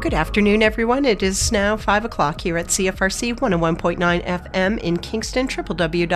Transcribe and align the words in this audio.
Good 0.00 0.14
afternoon, 0.14 0.62
everyone. 0.62 1.04
It 1.04 1.22
is 1.22 1.52
now 1.52 1.76
5 1.76 2.06
o'clock 2.06 2.40
here 2.40 2.56
at 2.56 2.68
CFRC 2.68 3.34
101.9 3.38 4.24
FM 4.24 4.78
in 4.78 4.96
Kingston, 4.96 5.46
www.cfrc.ca, 5.46 6.08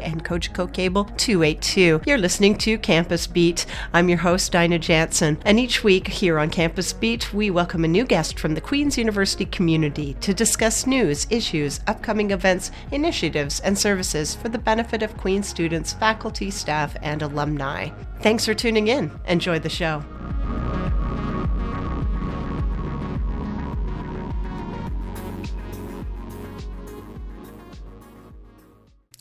and 0.00 0.24
Cogeco 0.24 0.72
Cable 0.72 1.06
282. 1.16 2.02
You're 2.06 2.18
listening 2.18 2.56
to 2.58 2.78
Campus 2.78 3.26
Beat. 3.26 3.66
I'm 3.92 4.08
your 4.08 4.18
host, 4.18 4.52
Dinah 4.52 4.78
Jansen, 4.78 5.38
and 5.44 5.58
each 5.58 5.82
week 5.82 6.06
here 6.06 6.38
on 6.38 6.48
Campus 6.50 6.92
Beat, 6.92 7.34
we 7.34 7.50
welcome 7.50 7.84
a 7.84 7.88
new 7.88 8.04
guest 8.04 8.38
from 8.38 8.54
the 8.54 8.60
Queen's 8.60 8.96
University 8.96 9.46
community 9.46 10.14
to 10.20 10.32
discuss 10.32 10.86
news, 10.86 11.26
issues, 11.28 11.80
upcoming 11.88 12.30
events, 12.30 12.70
initiatives, 12.92 13.58
and 13.60 13.76
services 13.76 14.36
for 14.36 14.48
the 14.48 14.58
benefit 14.58 15.02
of 15.02 15.16
Queen's 15.16 15.48
students, 15.48 15.92
faculty, 15.94 16.52
staff, 16.52 16.96
and 17.02 17.20
alumni. 17.20 17.88
Thanks 18.20 18.46
for 18.46 18.54
tuning 18.54 18.86
in. 18.86 19.10
Enjoy 19.26 19.58
the 19.58 19.68
show. 19.68 20.04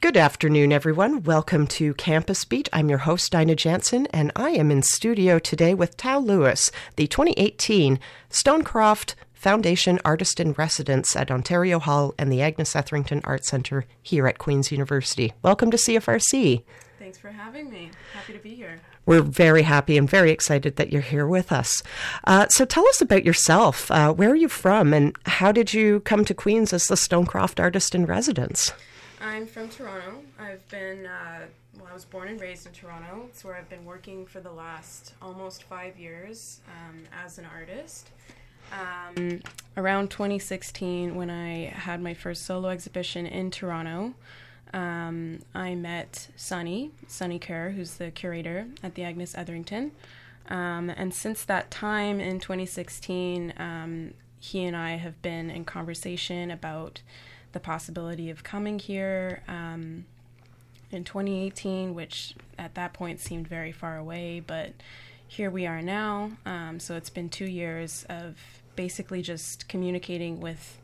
Good 0.01 0.17
afternoon, 0.17 0.73
everyone. 0.73 1.21
Welcome 1.21 1.67
to 1.67 1.93
Campus 1.93 2.43
Beat. 2.43 2.67
I'm 2.73 2.89
your 2.89 2.97
host, 2.97 3.33
Dinah 3.33 3.55
Jansen, 3.55 4.07
and 4.07 4.31
I 4.35 4.49
am 4.49 4.71
in 4.71 4.81
studio 4.81 5.37
today 5.37 5.75
with 5.75 5.95
Tau 5.95 6.17
Lewis, 6.17 6.71
the 6.95 7.05
2018 7.05 7.99
Stonecroft 8.31 9.13
Foundation 9.31 9.99
Artist 10.03 10.39
in 10.39 10.53
Residence 10.53 11.15
at 11.15 11.29
Ontario 11.29 11.77
Hall 11.77 12.15
and 12.17 12.31
the 12.31 12.41
Agnes 12.41 12.75
Etherington 12.75 13.21
Art 13.25 13.45
Centre 13.45 13.85
here 14.01 14.25
at 14.25 14.39
Queen's 14.39 14.71
University. 14.71 15.33
Welcome 15.43 15.69
to 15.69 15.77
CFRC. 15.77 16.63
Thanks 16.97 17.19
for 17.19 17.29
having 17.29 17.69
me. 17.69 17.91
Happy 18.15 18.33
to 18.33 18.39
be 18.39 18.55
here. 18.55 18.81
We're 19.05 19.21
very 19.21 19.61
happy 19.61 19.99
and 19.99 20.09
very 20.09 20.31
excited 20.31 20.77
that 20.77 20.91
you're 20.91 21.03
here 21.03 21.27
with 21.27 21.51
us. 21.51 21.83
Uh, 22.23 22.47
so 22.47 22.65
tell 22.65 22.87
us 22.87 23.01
about 23.01 23.23
yourself. 23.23 23.91
Uh, 23.91 24.11
where 24.11 24.31
are 24.31 24.35
you 24.35 24.49
from, 24.49 24.95
and 24.95 25.15
how 25.27 25.51
did 25.51 25.75
you 25.75 25.99
come 25.99 26.25
to 26.25 26.33
Queen's 26.33 26.73
as 26.73 26.85
the 26.87 26.95
Stonecroft 26.95 27.59
Artist 27.59 27.93
in 27.93 28.07
Residence? 28.07 28.73
I'm 29.23 29.45
from 29.45 29.69
Toronto. 29.69 30.23
I've 30.39 30.67
been, 30.69 31.05
uh, 31.05 31.41
well, 31.77 31.87
I 31.89 31.93
was 31.93 32.05
born 32.05 32.27
and 32.27 32.41
raised 32.41 32.65
in 32.65 32.73
Toronto. 32.73 33.25
It's 33.29 33.43
where 33.43 33.55
I've 33.55 33.69
been 33.69 33.85
working 33.85 34.25
for 34.25 34.39
the 34.39 34.51
last 34.51 35.13
almost 35.21 35.63
five 35.63 35.99
years 35.99 36.61
um, 36.67 37.03
as 37.23 37.37
an 37.37 37.45
artist. 37.45 38.09
Um, 38.71 39.41
around 39.77 40.09
2016, 40.09 41.15
when 41.15 41.29
I 41.29 41.65
had 41.65 42.01
my 42.01 42.15
first 42.15 42.45
solo 42.45 42.69
exhibition 42.69 43.27
in 43.27 43.51
Toronto, 43.51 44.15
um, 44.73 45.39
I 45.53 45.75
met 45.75 46.29
Sunny, 46.35 46.89
Sunny 47.07 47.37
Kerr, 47.37 47.71
who's 47.71 47.95
the 47.95 48.09
curator 48.09 48.67
at 48.81 48.95
the 48.95 49.03
Agnes 49.03 49.35
Etherington. 49.35 49.91
Um, 50.49 50.89
and 50.89 51.13
since 51.13 51.43
that 51.45 51.69
time 51.69 52.19
in 52.19 52.39
2016, 52.39 53.53
um, 53.57 54.13
he 54.39 54.63
and 54.63 54.75
I 54.75 54.95
have 54.95 55.21
been 55.21 55.51
in 55.51 55.63
conversation 55.63 56.49
about 56.49 57.01
the 57.51 57.59
possibility 57.59 58.29
of 58.29 58.43
coming 58.43 58.79
here 58.79 59.43
um, 59.47 60.05
in 60.91 61.03
2018, 61.03 61.93
which 61.93 62.35
at 62.57 62.75
that 62.75 62.93
point 62.93 63.19
seemed 63.19 63.47
very 63.47 63.71
far 63.71 63.97
away, 63.97 64.41
but 64.45 64.73
here 65.27 65.49
we 65.49 65.65
are 65.65 65.81
now. 65.81 66.31
Um, 66.45 66.79
so 66.79 66.95
it's 66.95 67.09
been 67.09 67.29
two 67.29 67.45
years 67.45 68.05
of 68.09 68.37
basically 68.75 69.21
just 69.21 69.67
communicating 69.67 70.39
with 70.39 70.79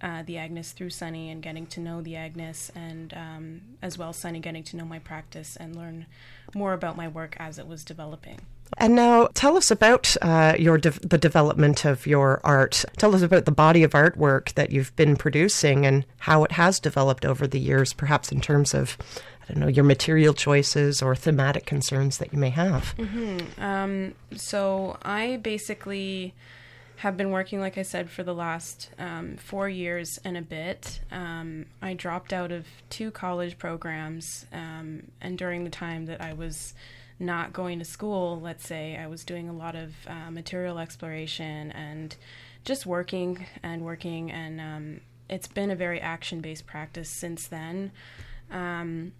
uh, 0.00 0.22
the 0.22 0.36
Agnes 0.36 0.72
through 0.72 0.90
Sunny 0.90 1.30
and 1.30 1.42
getting 1.42 1.66
to 1.68 1.80
know 1.80 2.00
the 2.00 2.16
Agnes, 2.16 2.70
and 2.74 3.14
um, 3.14 3.60
as 3.80 3.96
well 3.96 4.12
Sunny 4.12 4.40
getting 4.40 4.62
to 4.64 4.76
know 4.76 4.84
my 4.84 4.98
practice 4.98 5.56
and 5.56 5.76
learn 5.76 6.06
more 6.54 6.72
about 6.72 6.96
my 6.96 7.08
work 7.08 7.36
as 7.38 7.58
it 7.58 7.66
was 7.66 7.84
developing. 7.84 8.40
And 8.76 8.94
now 8.94 9.28
tell 9.34 9.56
us 9.56 9.70
about 9.70 10.16
uh, 10.22 10.54
your 10.58 10.78
de- 10.78 10.90
the 10.90 11.18
development 11.18 11.84
of 11.84 12.06
your 12.06 12.40
art. 12.44 12.84
Tell 12.96 13.14
us 13.14 13.22
about 13.22 13.44
the 13.44 13.52
body 13.52 13.82
of 13.82 13.92
artwork 13.92 14.54
that 14.54 14.70
you've 14.70 14.94
been 14.96 15.16
producing 15.16 15.86
and 15.86 16.04
how 16.18 16.44
it 16.44 16.52
has 16.52 16.80
developed 16.80 17.24
over 17.24 17.46
the 17.46 17.60
years, 17.60 17.92
perhaps 17.92 18.32
in 18.32 18.40
terms 18.40 18.74
of, 18.74 18.96
I 19.48 19.52
don't 19.52 19.60
know, 19.60 19.68
your 19.68 19.84
material 19.84 20.34
choices 20.34 21.02
or 21.02 21.14
thematic 21.14 21.66
concerns 21.66 22.18
that 22.18 22.32
you 22.32 22.38
may 22.38 22.50
have. 22.50 22.94
Mm-hmm. 22.96 23.62
Um, 23.62 24.14
so 24.36 24.98
I 25.02 25.36
basically 25.36 26.34
have 26.96 27.16
been 27.16 27.30
working, 27.30 27.60
like 27.60 27.76
I 27.76 27.82
said, 27.82 28.08
for 28.08 28.22
the 28.22 28.34
last 28.34 28.90
um, 28.98 29.36
four 29.36 29.68
years 29.68 30.18
and 30.24 30.36
a 30.36 30.42
bit. 30.42 31.00
Um, 31.12 31.66
I 31.82 31.94
dropped 31.94 32.32
out 32.32 32.50
of 32.50 32.66
two 32.88 33.10
college 33.10 33.58
programs, 33.58 34.46
um, 34.52 35.04
and 35.20 35.36
during 35.36 35.64
the 35.64 35.70
time 35.70 36.06
that 36.06 36.20
I 36.20 36.32
was 36.32 36.72
not 37.18 37.52
going 37.52 37.78
to 37.78 37.84
school, 37.84 38.40
let's 38.40 38.66
say, 38.66 38.96
I 38.96 39.06
was 39.06 39.24
doing 39.24 39.48
a 39.48 39.52
lot 39.52 39.74
of 39.74 39.92
uh, 40.06 40.30
material 40.30 40.78
exploration 40.78 41.70
and 41.72 42.14
just 42.64 42.86
working 42.86 43.46
and 43.62 43.82
working, 43.82 44.30
and 44.30 44.60
um, 44.60 45.00
it's 45.28 45.48
been 45.48 45.70
a 45.70 45.76
very 45.76 46.00
action 46.00 46.40
based 46.40 46.66
practice 46.66 47.08
since 47.08 47.46
then. 47.46 47.92
Um, 48.50 49.12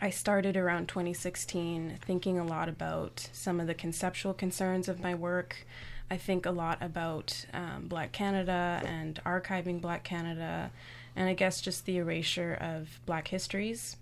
I 0.00 0.10
started 0.10 0.56
around 0.56 0.88
2016 0.88 1.98
thinking 2.04 2.38
a 2.38 2.44
lot 2.44 2.68
about 2.68 3.28
some 3.32 3.60
of 3.60 3.66
the 3.66 3.74
conceptual 3.74 4.34
concerns 4.34 4.88
of 4.88 5.00
my 5.00 5.14
work. 5.14 5.66
I 6.10 6.18
think 6.18 6.46
a 6.46 6.50
lot 6.50 6.78
about 6.82 7.46
um, 7.52 7.86
Black 7.88 8.12
Canada 8.12 8.82
and 8.84 9.20
archiving 9.24 9.80
Black 9.80 10.04
Canada, 10.04 10.70
and 11.16 11.28
I 11.28 11.34
guess 11.34 11.60
just 11.60 11.86
the 11.86 11.96
erasure 11.96 12.54
of 12.60 13.00
Black 13.06 13.28
histories 13.28 13.96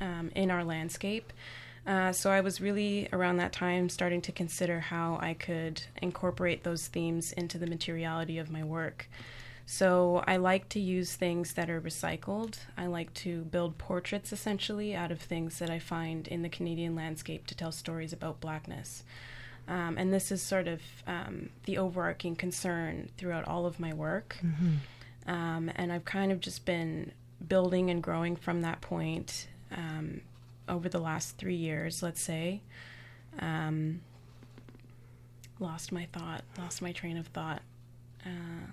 um, 0.00 0.30
in 0.34 0.50
our 0.50 0.64
landscape. 0.64 1.32
Uh, 1.86 2.12
so 2.12 2.30
I 2.30 2.40
was 2.40 2.60
really 2.60 3.08
around 3.12 3.38
that 3.38 3.52
time 3.52 3.88
starting 3.88 4.20
to 4.22 4.32
consider 4.32 4.80
how 4.80 5.18
I 5.20 5.34
could 5.34 5.82
incorporate 6.00 6.62
those 6.62 6.88
themes 6.88 7.32
into 7.32 7.58
the 7.58 7.66
materiality 7.66 8.38
of 8.38 8.50
my 8.50 8.62
work. 8.62 9.08
So 9.66 10.24
I 10.26 10.36
like 10.36 10.68
to 10.70 10.80
use 10.80 11.14
things 11.14 11.52
that 11.52 11.70
are 11.70 11.80
recycled. 11.80 12.58
I 12.76 12.86
like 12.86 13.14
to 13.14 13.42
build 13.42 13.78
portraits 13.78 14.32
essentially 14.32 14.96
out 14.96 15.12
of 15.12 15.20
things 15.20 15.60
that 15.60 15.70
I 15.70 15.78
find 15.78 16.26
in 16.26 16.42
the 16.42 16.48
Canadian 16.48 16.96
landscape 16.96 17.46
to 17.46 17.54
tell 17.54 17.70
stories 17.70 18.12
about 18.12 18.40
blackness. 18.40 19.04
Um, 19.68 19.96
and 19.96 20.12
this 20.12 20.32
is 20.32 20.42
sort 20.42 20.66
of 20.66 20.80
um, 21.06 21.50
the 21.66 21.78
overarching 21.78 22.34
concern 22.34 23.10
throughout 23.16 23.46
all 23.46 23.64
of 23.64 23.78
my 23.78 23.94
work. 23.94 24.36
Mm-hmm. 24.42 25.30
Um, 25.30 25.70
and 25.76 25.92
I've 25.92 26.04
kind 26.04 26.32
of 26.32 26.40
just 26.40 26.64
been 26.64 27.12
building 27.46 27.90
and 27.90 28.02
growing 28.02 28.34
from 28.34 28.62
that 28.62 28.80
point 28.80 29.46
um, 29.70 30.22
over 30.70 30.88
the 30.88 31.00
last 31.00 31.36
three 31.36 31.56
years, 31.56 32.02
let's 32.02 32.20
say. 32.20 32.62
Um, 33.38 34.00
lost 35.58 35.92
my 35.92 36.06
thought, 36.12 36.42
lost 36.58 36.80
my 36.80 36.92
train 36.92 37.16
of 37.16 37.26
thought. 37.28 37.62
Uh, 38.24 38.70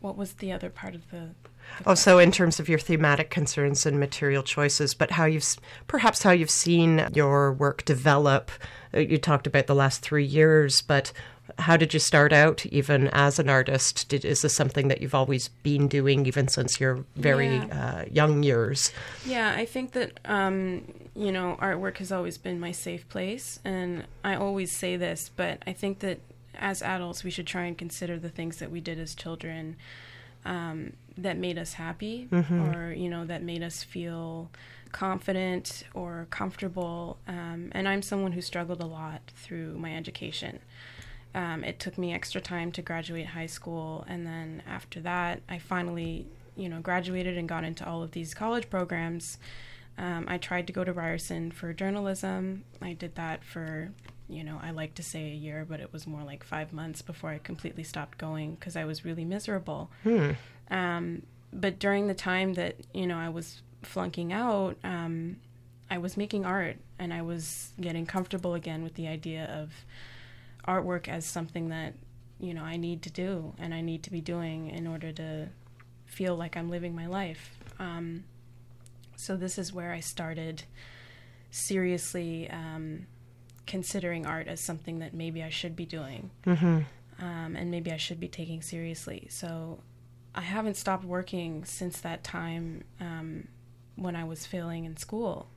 what 0.00 0.16
was 0.16 0.34
the 0.34 0.52
other 0.52 0.70
part 0.70 0.94
of 0.94 1.10
the? 1.10 1.30
the 1.78 1.90
oh, 1.90 1.94
so 1.94 2.18
in 2.18 2.30
terms 2.30 2.60
of 2.60 2.68
your 2.68 2.78
thematic 2.78 3.30
concerns 3.30 3.84
and 3.86 3.98
material 3.98 4.42
choices, 4.42 4.94
but 4.94 5.12
how 5.12 5.24
you've 5.24 5.56
perhaps 5.86 6.22
how 6.22 6.30
you've 6.30 6.50
seen 6.50 7.08
your 7.14 7.52
work 7.52 7.84
develop. 7.84 8.50
Uh, 8.94 9.00
you 9.00 9.18
talked 9.18 9.46
about 9.46 9.66
the 9.66 9.74
last 9.74 10.00
three 10.02 10.24
years, 10.24 10.80
but 10.82 11.12
how 11.58 11.76
did 11.76 11.94
you 11.94 12.00
start 12.00 12.32
out 12.32 12.66
even 12.66 13.08
as 13.08 13.38
an 13.38 13.48
artist 13.48 14.08
did, 14.08 14.24
is 14.24 14.42
this 14.42 14.54
something 14.54 14.88
that 14.88 15.00
you've 15.00 15.14
always 15.14 15.48
been 15.62 15.88
doing 15.88 16.26
even 16.26 16.48
since 16.48 16.80
your 16.80 17.04
very 17.16 17.56
yeah. 17.56 18.00
uh, 18.00 18.04
young 18.10 18.42
years 18.42 18.92
yeah 19.24 19.54
i 19.56 19.64
think 19.64 19.92
that 19.92 20.20
um, 20.24 20.84
you 21.14 21.32
know 21.32 21.56
artwork 21.60 21.98
has 21.98 22.12
always 22.12 22.38
been 22.38 22.60
my 22.60 22.72
safe 22.72 23.08
place 23.08 23.60
and 23.64 24.04
i 24.24 24.34
always 24.34 24.70
say 24.72 24.96
this 24.96 25.30
but 25.34 25.62
i 25.66 25.72
think 25.72 26.00
that 26.00 26.20
as 26.56 26.82
adults 26.82 27.24
we 27.24 27.30
should 27.30 27.46
try 27.46 27.64
and 27.64 27.78
consider 27.78 28.18
the 28.18 28.28
things 28.28 28.58
that 28.58 28.70
we 28.70 28.80
did 28.80 28.98
as 28.98 29.14
children 29.14 29.76
um, 30.44 30.92
that 31.16 31.36
made 31.36 31.58
us 31.58 31.74
happy 31.74 32.28
mm-hmm. 32.30 32.62
or 32.70 32.92
you 32.92 33.08
know 33.08 33.24
that 33.24 33.42
made 33.42 33.62
us 33.62 33.82
feel 33.82 34.50
confident 34.92 35.84
or 35.94 36.26
comfortable 36.30 37.18
um, 37.26 37.70
and 37.72 37.88
i'm 37.88 38.02
someone 38.02 38.32
who 38.32 38.40
struggled 38.40 38.80
a 38.80 38.86
lot 38.86 39.20
through 39.36 39.76
my 39.78 39.94
education 39.94 40.58
um, 41.34 41.64
it 41.64 41.78
took 41.78 41.98
me 41.98 42.12
extra 42.12 42.40
time 42.40 42.72
to 42.72 42.82
graduate 42.82 43.26
high 43.26 43.46
school, 43.46 44.04
and 44.08 44.26
then 44.26 44.62
after 44.66 45.00
that, 45.00 45.42
I 45.48 45.58
finally, 45.58 46.26
you 46.56 46.68
know, 46.68 46.80
graduated 46.80 47.36
and 47.36 47.48
got 47.48 47.64
into 47.64 47.86
all 47.86 48.02
of 48.02 48.12
these 48.12 48.34
college 48.34 48.70
programs. 48.70 49.38
Um, 49.98 50.26
I 50.28 50.38
tried 50.38 50.66
to 50.68 50.72
go 50.72 50.84
to 50.84 50.92
Ryerson 50.92 51.50
for 51.50 51.72
journalism. 51.72 52.64
I 52.80 52.92
did 52.92 53.16
that 53.16 53.44
for, 53.44 53.90
you 54.28 54.44
know, 54.44 54.60
I 54.62 54.70
like 54.70 54.94
to 54.94 55.02
say 55.02 55.32
a 55.32 55.34
year, 55.34 55.66
but 55.68 55.80
it 55.80 55.92
was 55.92 56.06
more 56.06 56.22
like 56.22 56.44
five 56.44 56.72
months 56.72 57.02
before 57.02 57.30
I 57.30 57.38
completely 57.38 57.82
stopped 57.82 58.16
going 58.16 58.54
because 58.54 58.76
I 58.76 58.84
was 58.84 59.04
really 59.04 59.24
miserable. 59.24 59.90
Hmm. 60.04 60.32
Um, 60.70 61.22
but 61.52 61.78
during 61.78 62.06
the 62.06 62.14
time 62.14 62.54
that 62.54 62.76
you 62.92 63.06
know 63.06 63.18
I 63.18 63.28
was 63.28 63.62
flunking 63.82 64.32
out, 64.32 64.76
um, 64.84 65.36
I 65.90 65.98
was 65.98 66.16
making 66.16 66.44
art 66.44 66.76
and 66.98 67.12
I 67.12 67.22
was 67.22 67.72
getting 67.80 68.06
comfortable 68.06 68.54
again 68.54 68.82
with 68.82 68.94
the 68.94 69.08
idea 69.08 69.44
of 69.46 69.72
artwork 70.68 71.08
as 71.08 71.24
something 71.24 71.70
that 71.70 71.94
you 72.38 72.54
know 72.54 72.62
I 72.62 72.76
need 72.76 73.02
to 73.02 73.10
do 73.10 73.54
and 73.58 73.74
I 73.74 73.80
need 73.80 74.02
to 74.04 74.10
be 74.10 74.20
doing 74.20 74.70
in 74.70 74.86
order 74.86 75.10
to 75.12 75.48
feel 76.06 76.36
like 76.36 76.56
I'm 76.56 76.68
living 76.68 76.94
my 76.94 77.06
life. 77.06 77.58
Um, 77.78 78.24
so 79.16 79.36
this 79.36 79.58
is 79.58 79.72
where 79.72 79.92
I 79.92 80.00
started 80.00 80.62
seriously 81.50 82.48
um, 82.50 83.06
considering 83.66 84.26
art 84.26 84.46
as 84.46 84.60
something 84.60 85.00
that 85.00 85.14
maybe 85.14 85.42
I 85.42 85.50
should 85.50 85.74
be 85.74 85.86
doing. 85.86 86.30
Mm-hmm. 86.46 86.80
um, 87.24 87.56
and 87.56 87.70
maybe 87.70 87.90
I 87.90 87.96
should 87.96 88.20
be 88.20 88.28
taking 88.28 88.62
seriously. 88.62 89.26
So 89.30 89.80
I 90.34 90.42
haven't 90.42 90.76
stopped 90.76 91.04
working 91.04 91.64
since 91.64 92.00
that 92.00 92.22
time 92.22 92.84
um, 93.00 93.48
when 93.96 94.14
I 94.14 94.24
was 94.24 94.46
failing 94.46 94.84
in 94.84 94.96
school. 94.96 95.48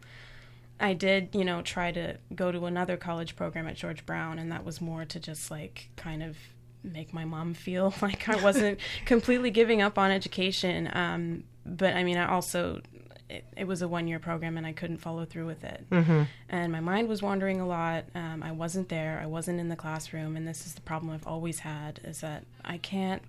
I 0.81 0.93
did, 0.93 1.29
you 1.33 1.45
know, 1.45 1.61
try 1.61 1.91
to 1.91 2.17
go 2.33 2.51
to 2.51 2.65
another 2.65 2.97
college 2.97 3.35
program 3.35 3.67
at 3.67 3.75
George 3.75 4.05
Brown, 4.05 4.39
and 4.39 4.51
that 4.51 4.65
was 4.65 4.81
more 4.81 5.05
to 5.05 5.19
just 5.19 5.51
like 5.51 5.89
kind 5.95 6.23
of 6.23 6.37
make 6.83 7.13
my 7.13 7.25
mom 7.25 7.53
feel 7.53 7.93
like 8.01 8.27
I 8.27 8.41
wasn't 8.41 8.79
completely 9.05 9.51
giving 9.51 9.81
up 9.81 9.97
on 9.97 10.11
education. 10.11 10.89
Um, 10.91 11.43
but 11.65 11.93
I 11.95 12.03
mean, 12.03 12.17
I 12.17 12.27
also 12.27 12.81
it, 13.29 13.45
it, 13.55 13.67
was 13.67 13.81
a 13.81 13.87
one 13.87 14.07
year 14.07 14.19
program 14.19 14.57
and 14.57 14.65
I 14.65 14.73
couldn't 14.73 14.97
follow 14.97 15.25
through 15.25 15.45
with 15.45 15.63
it. 15.63 15.85
Mm-hmm. 15.89 16.23
And 16.49 16.71
my 16.71 16.79
mind 16.79 17.07
was 17.07 17.21
wandering 17.21 17.61
a 17.61 17.67
lot. 17.67 18.05
Um, 18.13 18.43
I 18.43 18.51
wasn't 18.51 18.89
there. 18.89 19.19
I 19.21 19.27
wasn't 19.27 19.59
in 19.59 19.69
the 19.69 19.75
classroom. 19.75 20.35
And 20.35 20.47
this 20.47 20.65
is 20.65 20.73
the 20.73 20.81
problem 20.81 21.11
I've 21.11 21.27
always 21.27 21.59
had 21.59 22.01
is 22.03 22.21
that 22.21 22.43
I 22.65 22.77
can't 22.77 23.21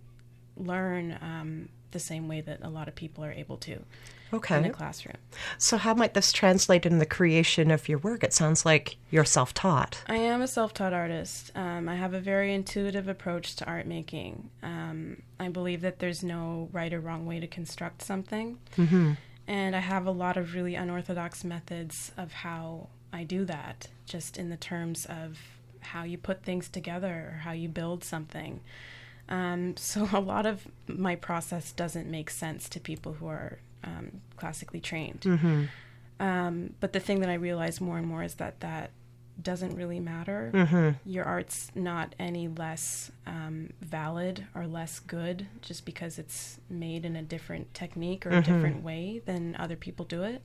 learn 0.57 1.19
um, 1.21 1.69
the 1.93 2.00
same 2.00 2.29
way 2.29 2.41
that 2.41 2.61
a 2.62 2.69
lot 2.69 2.89
of 2.89 2.94
people 2.94 3.25
are 3.25 3.33
able 3.33 3.56
to 3.59 3.85
okay. 4.33 4.59
in 4.59 4.65
a 4.65 4.71
classroom. 4.71 5.17
So, 5.59 5.77
how 5.77 5.94
might 5.94 6.15
this 6.15 6.33
translate 6.33 6.87
in 6.87 6.99
the 6.99 7.06
creation 7.06 7.71
of 7.71 7.89
your 7.89 7.99
work? 7.99 8.25
It 8.25 8.33
sounds 8.33 8.65
like 8.65 8.97
you're 9.11 9.25
self 9.25 9.55
taught. 9.55 10.03
I 10.06 10.17
am 10.17 10.43
a 10.43 10.49
self 10.49 10.75
taught 10.75 10.93
artist. 10.93 11.53
Um, 11.55 11.89
I 11.89 11.97
have 11.97 12.15
a 12.15 12.21
very 12.21 12.53
intuitive 12.53 13.09
approach 13.09 13.56
to 13.56 13.67
art 13.67 13.87
making. 13.87 14.50
Um, 14.62 15.23
I 15.39 15.49
believe 15.49 15.81
that 15.83 15.99
there's 15.99 16.23
no 16.23 16.69
right 16.73 16.93
or 16.93 17.00
wrong 17.00 17.27
way 17.27 17.41
to 17.41 17.47
construct 17.47 18.03
something. 18.03 18.59
Mm-hmm. 18.77 19.12
And 19.47 19.77
I 19.77 19.81
have 19.81 20.06
a 20.06 20.12
lot 20.12 20.37
of 20.37 20.55
really 20.55 20.75
unorthodox 20.75 21.44
methods 21.44 22.12
of 22.17 22.33
how 22.33 22.89
I 23.12 23.25
do 23.25 23.44
that, 23.44 23.89
just 24.06 24.37
in 24.37 24.50
the 24.50 24.56
terms 24.56 25.05
of 25.06 25.39
how 25.81 26.05
you 26.05 26.17
put 26.17 26.44
things 26.44 26.69
together 26.69 27.33
or 27.35 27.39
how 27.39 27.53
you 27.53 27.69
build 27.69 28.05
something. 28.05 28.61
Um, 29.32 29.76
so 29.76 30.08
a 30.12 30.20
lot 30.20 30.46
of 30.46 30.69
my 30.87 31.17
process 31.17 31.73
doesn't 31.73 32.08
make 32.08 32.31
sense 32.31 32.69
to 32.69 32.79
people 32.79 33.14
who 33.14 33.26
are 33.26 33.58
um, 33.82 34.20
classically 34.37 34.81
trained. 34.81 35.23
Mm-hmm. 35.23 35.64
Um, 36.20 36.75
but 36.79 36.93
the 36.93 37.00
thing 37.00 37.20
that 37.20 37.31
I 37.31 37.34
realize 37.34 37.81
more 37.81 37.99
and 37.99 38.06
more 38.06 38.23
is 38.23 38.34
that 38.34 38.61
that 38.61 38.90
doesn't 39.43 39.75
really 39.75 39.99
matter. 39.99 40.52
Mm-hmm. 40.55 41.11
Your 41.11 41.25
art's 41.25 41.73
not 41.75 42.14
any 42.19 42.46
less 42.46 43.11
um, 43.26 43.70
valid 43.81 44.46
or 44.55 44.67
less 44.67 45.00
good 45.00 45.46
just 45.62 45.84
because 45.84 46.19
it's 46.19 46.61
made 46.69 47.05
in 47.05 47.17
a 47.17 47.23
different 47.23 47.73
technique 47.75 48.26
or 48.26 48.31
mm-hmm. 48.31 48.38
a 48.38 48.43
different 48.43 48.84
way 48.84 49.23
than 49.25 49.56
other 49.58 49.75
people 49.75 50.05
do 50.05 50.23
it. 50.23 50.43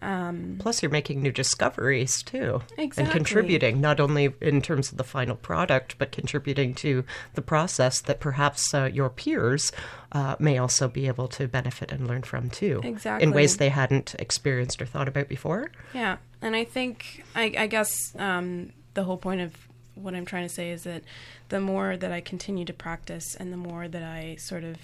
Um, 0.00 0.56
Plus, 0.58 0.82
you're 0.82 0.90
making 0.90 1.22
new 1.22 1.32
discoveries 1.32 2.22
too, 2.22 2.62
exactly. 2.76 3.04
and 3.04 3.12
contributing 3.12 3.80
not 3.80 3.98
only 4.00 4.32
in 4.40 4.62
terms 4.62 4.92
of 4.92 4.98
the 4.98 5.04
final 5.04 5.34
product, 5.34 5.96
but 5.98 6.12
contributing 6.12 6.74
to 6.74 7.04
the 7.34 7.42
process 7.42 8.00
that 8.02 8.20
perhaps 8.20 8.72
uh, 8.72 8.84
your 8.92 9.10
peers 9.10 9.72
uh, 10.12 10.36
may 10.38 10.58
also 10.58 10.88
be 10.88 11.06
able 11.06 11.28
to 11.28 11.48
benefit 11.48 11.90
and 11.90 12.06
learn 12.06 12.22
from 12.22 12.48
too, 12.48 12.80
exactly 12.84 13.26
in 13.26 13.32
ways 13.32 13.56
they 13.56 13.68
hadn't 13.70 14.14
experienced 14.18 14.80
or 14.80 14.86
thought 14.86 15.08
about 15.08 15.28
before. 15.28 15.70
Yeah, 15.92 16.18
and 16.40 16.54
I 16.54 16.64
think 16.64 17.24
I, 17.34 17.54
I 17.58 17.66
guess 17.66 18.14
um, 18.16 18.72
the 18.94 19.04
whole 19.04 19.18
point 19.18 19.40
of 19.40 19.54
what 19.94 20.14
I'm 20.14 20.24
trying 20.24 20.46
to 20.46 20.54
say 20.54 20.70
is 20.70 20.84
that 20.84 21.02
the 21.48 21.60
more 21.60 21.96
that 21.96 22.12
I 22.12 22.20
continue 22.20 22.64
to 22.66 22.72
practice, 22.72 23.34
and 23.34 23.52
the 23.52 23.56
more 23.56 23.88
that 23.88 24.02
I 24.02 24.36
sort 24.36 24.64
of 24.64 24.76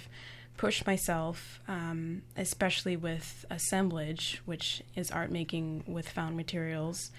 push 0.57 0.85
myself, 0.85 1.59
um, 1.67 2.21
especially 2.37 2.95
with 2.95 3.45
assemblage, 3.49 4.41
which 4.45 4.81
is 4.95 5.11
art 5.11 5.31
making 5.31 5.83
with 5.87 6.07
found 6.07 6.37
materials. 6.37 7.11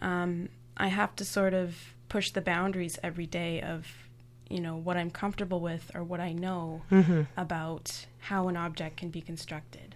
Um, 0.00 0.48
I 0.76 0.88
have 0.88 1.16
to 1.16 1.24
sort 1.24 1.54
of 1.54 1.94
push 2.08 2.30
the 2.30 2.40
boundaries 2.40 2.98
every 3.02 3.26
day 3.26 3.60
of, 3.62 3.86
you 4.48 4.60
know, 4.60 4.76
what 4.76 4.96
I'm 4.96 5.10
comfortable 5.10 5.60
with 5.60 5.90
or 5.94 6.04
what 6.04 6.20
I 6.20 6.32
know 6.32 6.82
mm-hmm. 6.90 7.22
about 7.36 8.06
how 8.18 8.48
an 8.48 8.56
object 8.56 8.98
can 8.98 9.08
be 9.08 9.20
constructed. 9.20 9.94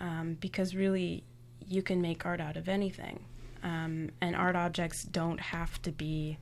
Um, 0.00 0.36
because 0.40 0.74
really, 0.74 1.22
you 1.66 1.82
can 1.82 2.00
make 2.02 2.26
art 2.26 2.40
out 2.40 2.56
of 2.56 2.68
anything. 2.68 3.24
Um, 3.62 4.10
and 4.20 4.36
art 4.36 4.56
objects 4.56 5.02
don't 5.04 5.40
have 5.40 5.80
to 5.82 5.92
be 5.92 6.38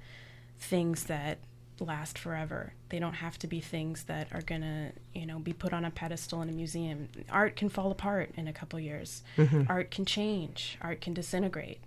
things 0.59 1.05
that 1.05 1.39
last 1.81 2.19
forever. 2.19 2.73
They 2.89 2.99
don't 2.99 3.15
have 3.15 3.39
to 3.41 3.47
be 3.47 3.61
things 3.61 4.05
that 4.05 4.29
are 4.33 4.43
going 4.43 4.61
to, 4.61 4.93
you 5.13 5.27
know, 5.27 5.39
be 5.39 5.53
put 5.53 5.73
on 5.73 5.85
a 5.85 5.91
pedestal 5.91 6.43
in 6.43 6.49
a 6.49 6.53
museum. 6.53 7.09
Art 7.31 7.57
can 7.57 7.69
fall 7.69 7.91
apart 7.91 8.31
in 8.37 8.49
a 8.49 8.53
couple 8.53 8.79
years. 8.79 9.23
Mm-hmm. 9.37 9.65
Art 9.69 9.91
can 9.91 10.05
change. 10.05 10.79
Art 10.81 11.01
can 11.01 11.15
disintegrate. 11.15 11.81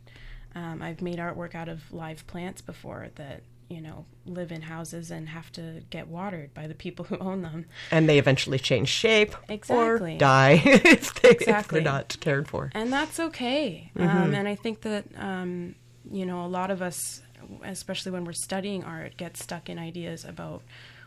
Um, 0.56 0.82
I've 0.82 1.02
made 1.02 1.20
artwork 1.20 1.56
out 1.56 1.70
of 1.70 1.92
live 1.94 2.26
plants 2.28 2.62
before 2.62 3.10
that, 3.16 3.44
you 3.70 3.82
know, 3.82 4.06
live 4.26 4.52
in 4.52 4.64
houses 4.64 5.12
and 5.12 5.30
have 5.30 5.52
to 5.54 5.84
get 5.90 6.08
watered 6.08 6.54
by 6.54 6.68
the 6.68 6.74
people 6.74 7.06
who 7.06 7.18
own 7.20 7.42
them. 7.44 7.66
And 7.92 8.10
they 8.10 8.18
eventually 8.18 8.58
change 8.58 8.90
shape 8.90 9.36
exactly. 9.50 10.16
or 10.16 10.18
die 10.18 10.62
if, 10.66 11.14
they, 11.22 11.30
exactly. 11.30 11.80
they're 11.80 11.92
not 11.92 12.18
cared 12.20 12.48
for. 12.48 12.72
And 12.74 12.92
that's 12.92 13.20
okay. 13.20 13.92
Mm-hmm. 13.96 14.18
Um, 14.18 14.34
and 14.34 14.48
I 14.48 14.56
think 14.56 14.82
that, 14.82 15.06
um, 15.18 15.76
you 16.10 16.26
know, 16.26 16.46
a 16.46 16.48
lot 16.48 16.72
of 16.72 16.82
us 16.82 17.22
especially 17.64 18.12
when 18.12 18.26
we're 18.26 18.34
studying 18.34 18.84
art, 18.84 19.18
get 19.18 19.38
stuck 19.38 19.70
in 19.70 19.80
ideas 19.80 20.26
about 20.26 20.62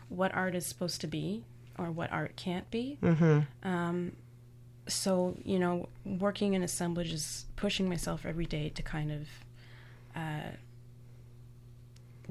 what 0.09 0.33
art 0.33 0.55
is 0.55 0.65
supposed 0.65 1.01
to 1.01 1.07
be 1.07 1.43
or 1.77 1.91
what 1.91 2.11
art 2.11 2.35
can't 2.35 2.69
be. 2.69 2.97
Mm-hmm. 3.01 3.67
Um, 3.67 4.13
so, 4.87 5.35
you 5.43 5.59
know, 5.59 5.87
working 6.05 6.53
in 6.53 6.63
assemblage 6.63 7.11
is 7.11 7.45
pushing 7.55 7.87
myself 7.87 8.25
every 8.25 8.45
day 8.45 8.69
to 8.69 8.81
kind 8.81 9.11
of 9.11 9.27
uh, 10.15 10.51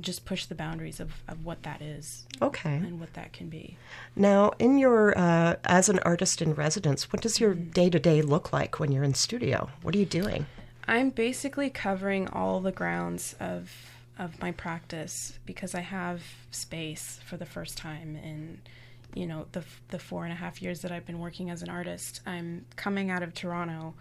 just 0.00 0.24
push 0.24 0.46
the 0.46 0.54
boundaries 0.54 1.00
of, 1.00 1.12
of 1.28 1.44
what 1.44 1.62
that 1.62 1.80
is. 1.80 2.26
Okay. 2.42 2.74
And 2.74 3.00
what 3.00 3.14
that 3.14 3.32
can 3.32 3.48
be. 3.48 3.76
Now, 4.16 4.52
in 4.58 4.78
your, 4.78 5.16
uh, 5.18 5.56
as 5.64 5.88
an 5.88 5.98
artist 6.00 6.42
in 6.42 6.54
residence, 6.54 7.12
what 7.12 7.22
does 7.22 7.40
your 7.40 7.54
day 7.54 7.90
to 7.90 7.98
day 7.98 8.22
look 8.22 8.52
like 8.52 8.78
when 8.78 8.92
you're 8.92 9.04
in 9.04 9.14
studio? 9.14 9.70
What 9.82 9.94
are 9.94 9.98
you 9.98 10.06
doing? 10.06 10.46
I'm 10.90 11.10
basically 11.10 11.70
covering 11.70 12.28
all 12.28 12.60
the 12.60 12.72
grounds 12.72 13.36
of 13.38 13.70
of 14.18 14.38
my 14.42 14.50
practice 14.50 15.38
because 15.46 15.74
I 15.74 15.80
have 15.80 16.20
space 16.50 17.20
for 17.24 17.38
the 17.38 17.46
first 17.46 17.78
time 17.78 18.16
in 18.16 18.60
you 19.14 19.28
know 19.28 19.46
the 19.52 19.62
the 19.88 20.00
four 20.00 20.24
and 20.24 20.32
a 20.32 20.36
half 20.36 20.60
years 20.60 20.80
that 20.80 20.90
I've 20.90 21.06
been 21.06 21.20
working 21.20 21.48
as 21.48 21.62
an 21.62 21.70
artist. 21.70 22.20
I'm 22.26 22.66
coming 22.74 23.08
out 23.08 23.22
of 23.22 23.34
Toronto, 23.34 23.94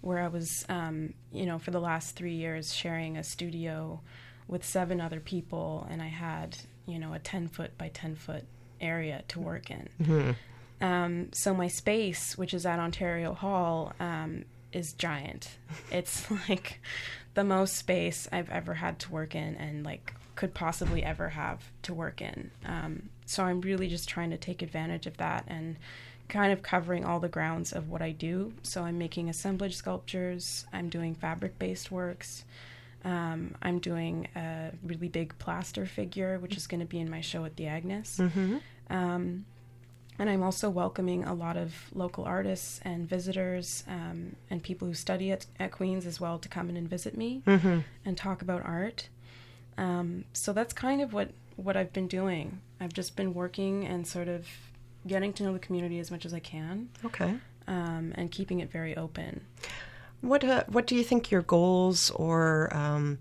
where 0.00 0.18
I 0.18 0.28
was 0.28 0.64
um, 0.70 1.12
you 1.30 1.44
know 1.44 1.58
for 1.58 1.72
the 1.72 1.80
last 1.80 2.16
three 2.16 2.34
years 2.34 2.74
sharing 2.74 3.18
a 3.18 3.22
studio 3.22 4.00
with 4.48 4.64
seven 4.64 4.98
other 4.98 5.20
people, 5.20 5.86
and 5.90 6.00
I 6.00 6.08
had 6.08 6.56
you 6.86 6.98
know 6.98 7.12
a 7.12 7.18
ten 7.18 7.48
foot 7.48 7.76
by 7.76 7.88
ten 7.88 8.16
foot 8.16 8.44
area 8.80 9.24
to 9.28 9.40
work 9.40 9.70
in. 9.70 9.88
Mm-hmm. 10.02 10.30
Um, 10.82 11.28
so 11.34 11.52
my 11.52 11.68
space, 11.68 12.38
which 12.38 12.54
is 12.54 12.64
at 12.64 12.78
Ontario 12.78 13.34
Hall, 13.34 13.92
um, 14.00 14.46
is 14.72 14.92
giant. 14.92 15.50
It's 15.90 16.30
like 16.48 16.80
the 17.34 17.44
most 17.44 17.76
space 17.76 18.28
I've 18.32 18.50
ever 18.50 18.74
had 18.74 18.98
to 19.00 19.12
work 19.12 19.34
in 19.34 19.56
and 19.56 19.84
like 19.84 20.14
could 20.34 20.54
possibly 20.54 21.04
ever 21.04 21.28
have 21.28 21.70
to 21.82 21.94
work 21.94 22.22
in. 22.22 22.50
Um, 22.64 23.10
so 23.26 23.44
I'm 23.44 23.60
really 23.60 23.88
just 23.88 24.08
trying 24.08 24.30
to 24.30 24.36
take 24.36 24.62
advantage 24.62 25.06
of 25.06 25.16
that 25.18 25.44
and 25.46 25.76
kind 26.28 26.52
of 26.52 26.62
covering 26.62 27.04
all 27.04 27.20
the 27.20 27.28
grounds 27.28 27.72
of 27.72 27.90
what 27.90 28.00
I 28.00 28.12
do. 28.12 28.54
So 28.62 28.84
I'm 28.84 28.96
making 28.96 29.28
assemblage 29.28 29.76
sculptures, 29.76 30.64
I'm 30.72 30.88
doing 30.88 31.14
fabric 31.14 31.58
based 31.58 31.90
works. 31.90 32.44
Um, 33.04 33.54
I'm 33.62 33.78
doing 33.78 34.28
a 34.36 34.72
really 34.82 35.08
big 35.08 35.38
plaster 35.38 35.86
figure, 35.86 36.38
which 36.38 36.56
is 36.56 36.66
going 36.66 36.80
to 36.80 36.86
be 36.86 37.00
in 37.00 37.10
my 37.10 37.22
show 37.22 37.44
at 37.44 37.56
the 37.56 37.66
Agnes. 37.66 38.18
Mm-hmm. 38.20 38.56
Um, 38.90 39.44
and 40.20 40.28
I'm 40.28 40.42
also 40.42 40.68
welcoming 40.68 41.24
a 41.24 41.32
lot 41.32 41.56
of 41.56 41.74
local 41.94 42.24
artists 42.24 42.78
and 42.84 43.08
visitors 43.08 43.84
um, 43.88 44.36
and 44.50 44.62
people 44.62 44.86
who 44.86 44.92
study 44.92 45.32
at, 45.32 45.46
at 45.58 45.72
Queen's 45.72 46.04
as 46.04 46.20
well 46.20 46.38
to 46.38 46.46
come 46.46 46.68
in 46.68 46.76
and 46.76 46.86
visit 46.86 47.16
me 47.16 47.42
mm-hmm. 47.46 47.78
and 48.04 48.16
talk 48.18 48.42
about 48.42 48.62
art. 48.62 49.08
Um, 49.78 50.26
so 50.34 50.52
that's 50.52 50.74
kind 50.74 51.00
of 51.00 51.14
what, 51.14 51.30
what 51.56 51.74
I've 51.74 51.94
been 51.94 52.06
doing. 52.06 52.60
I've 52.78 52.92
just 52.92 53.16
been 53.16 53.32
working 53.32 53.86
and 53.86 54.06
sort 54.06 54.28
of 54.28 54.46
getting 55.06 55.32
to 55.32 55.42
know 55.42 55.54
the 55.54 55.58
community 55.58 55.98
as 55.98 56.10
much 56.10 56.26
as 56.26 56.34
I 56.34 56.40
can. 56.40 56.90
Okay. 57.02 57.36
Um, 57.66 58.12
and 58.14 58.30
keeping 58.30 58.60
it 58.60 58.70
very 58.70 58.94
open. 58.94 59.40
What 60.20 60.44
uh, 60.44 60.64
What 60.66 60.86
do 60.86 60.96
you 60.96 61.02
think 61.02 61.30
your 61.30 61.40
goals 61.40 62.10
or 62.10 62.68
um, 62.76 63.20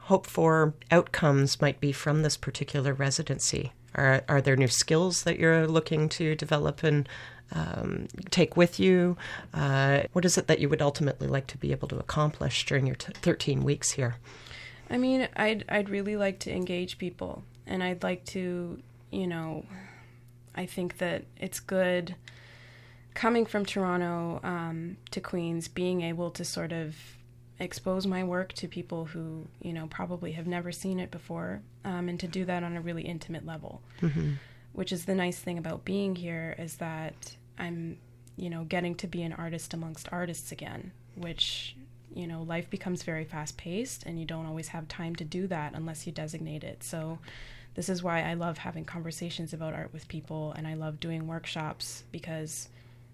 hope 0.00 0.26
for 0.26 0.74
outcomes 0.90 1.60
might 1.60 1.78
be 1.78 1.92
from 1.92 2.22
this 2.22 2.36
particular 2.36 2.92
residency? 2.92 3.70
Are, 3.94 4.22
are 4.28 4.40
there 4.40 4.56
new 4.56 4.68
skills 4.68 5.24
that 5.24 5.38
you're 5.38 5.66
looking 5.66 6.08
to 6.10 6.34
develop 6.34 6.82
and 6.82 7.08
um, 7.54 8.08
take 8.30 8.56
with 8.56 8.80
you? 8.80 9.16
Uh, 9.52 10.02
what 10.12 10.24
is 10.24 10.38
it 10.38 10.46
that 10.46 10.58
you 10.58 10.68
would 10.68 10.82
ultimately 10.82 11.26
like 11.26 11.46
to 11.48 11.58
be 11.58 11.72
able 11.72 11.88
to 11.88 11.98
accomplish 11.98 12.64
during 12.66 12.86
your 12.86 12.96
t- 12.96 13.12
13 13.14 13.62
weeks 13.62 13.92
here? 13.92 14.16
I 14.90 14.98
mean, 14.98 15.28
I'd, 15.36 15.64
I'd 15.68 15.88
really 15.88 16.16
like 16.16 16.38
to 16.40 16.54
engage 16.54 16.98
people, 16.98 17.44
and 17.66 17.82
I'd 17.82 18.02
like 18.02 18.24
to, 18.26 18.78
you 19.10 19.26
know, 19.26 19.64
I 20.54 20.66
think 20.66 20.98
that 20.98 21.24
it's 21.40 21.60
good 21.60 22.14
coming 23.14 23.46
from 23.46 23.64
Toronto 23.64 24.40
um, 24.42 24.96
to 25.10 25.20
Queens, 25.20 25.68
being 25.68 26.02
able 26.02 26.30
to 26.30 26.44
sort 26.44 26.72
of 26.72 26.96
expose 27.62 28.06
my 28.06 28.24
work 28.24 28.52
to 28.54 28.68
people 28.68 29.06
who 29.06 29.46
you 29.60 29.72
know 29.72 29.86
probably 29.86 30.32
have 30.32 30.46
never 30.46 30.72
seen 30.72 30.98
it 30.98 31.10
before, 31.10 31.62
um, 31.84 32.08
and 32.08 32.18
to 32.20 32.28
do 32.28 32.44
that 32.44 32.62
on 32.62 32.76
a 32.76 32.80
really 32.80 33.02
intimate 33.02 33.46
level. 33.46 33.82
Mm-hmm. 34.00 34.32
Which 34.72 34.92
is 34.92 35.04
the 35.04 35.14
nice 35.14 35.38
thing 35.38 35.58
about 35.58 35.84
being 35.84 36.16
here 36.16 36.54
is 36.58 36.76
that 36.76 37.36
I'm 37.58 37.98
you 38.36 38.50
know 38.50 38.64
getting 38.64 38.94
to 38.96 39.06
be 39.06 39.22
an 39.22 39.32
artist 39.32 39.74
amongst 39.74 40.08
artists 40.12 40.52
again, 40.52 40.92
which 41.14 41.76
you 42.14 42.26
know 42.26 42.42
life 42.42 42.68
becomes 42.70 43.02
very 43.02 43.24
fast 43.24 43.56
paced, 43.56 44.04
and 44.04 44.18
you 44.18 44.24
don't 44.24 44.46
always 44.46 44.68
have 44.68 44.88
time 44.88 45.14
to 45.16 45.24
do 45.24 45.46
that 45.48 45.74
unless 45.74 46.06
you 46.06 46.12
designate 46.12 46.64
it. 46.64 46.82
So. 46.82 47.18
This 47.74 47.88
is 47.88 48.02
why 48.02 48.20
I 48.20 48.34
love 48.34 48.58
having 48.58 48.84
conversations 48.84 49.54
about 49.54 49.72
art 49.72 49.94
with 49.94 50.06
people, 50.06 50.52
and 50.58 50.68
I 50.68 50.74
love 50.74 51.00
doing 51.00 51.26
workshops 51.26 52.04
because 52.12 52.68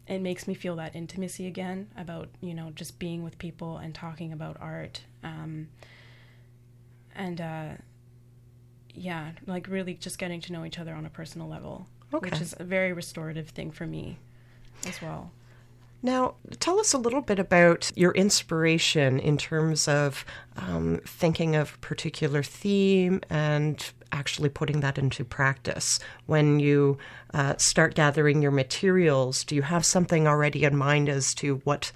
it 0.09 0.21
makes 0.21 0.49
me 0.49 0.55
feel 0.55 0.75
that 0.77 0.97
intimacy 0.97 1.47
again 1.47 1.88
about 1.97 2.29
you 2.41 2.55
know 2.55 2.71
just 2.75 2.99
being 2.99 3.23
with 3.23 3.38
people 3.38 3.77
and 3.77 3.95
talking 3.95 4.33
about 4.33 4.57
art 4.61 5.03
um, 5.23 5.69
and 7.15 7.41
uh, 7.41 7.69
yeah 8.95 9.33
like 9.47 9.69
really 9.69 9.95
just 9.95 10.19
getting 10.19 10.41
to 10.41 10.53
know 10.53 10.65
each 10.65 10.79
other 10.79 10.95
on 10.95 11.07
a 11.07 11.11
personal 11.11 11.49
level 11.49 11.87
Okay. 12.12 12.31
which 12.31 12.41
is 12.41 12.55
a 12.59 12.65
very 12.65 12.93
restorative 12.95 13.50
thing 13.50 13.71
for 13.71 13.87
me 13.87 14.17
as 14.87 15.00
well 15.03 15.31
Now, 16.03 16.37
tell 16.59 16.79
us 16.81 16.95
a 16.95 16.99
little 16.99 17.21
bit 17.21 17.38
about 17.38 17.91
your 17.97 18.12
inspiration 18.12 19.19
in 19.19 19.37
terms 19.37 19.88
of 19.88 20.25
um, 20.57 21.00
thinking 21.05 21.55
of 21.57 21.75
a 21.75 21.79
particular 21.79 22.43
theme 22.43 23.21
and 23.29 23.85
actually 24.12 24.49
putting 24.49 24.81
that 24.81 24.99
into 24.99 25.25
practice. 25.25 25.99
When 26.27 26.61
you 26.61 26.99
uh, 27.35 27.55
start 27.59 27.95
gathering 27.95 28.43
your 28.43 28.50
materials, 28.50 29.45
do 29.45 29.55
you 29.55 29.62
have 29.62 29.85
something 29.85 30.27
already 30.27 30.65
in 30.65 30.77
mind 30.77 31.09
as 31.09 31.35
to 31.35 31.57
what 31.65 31.93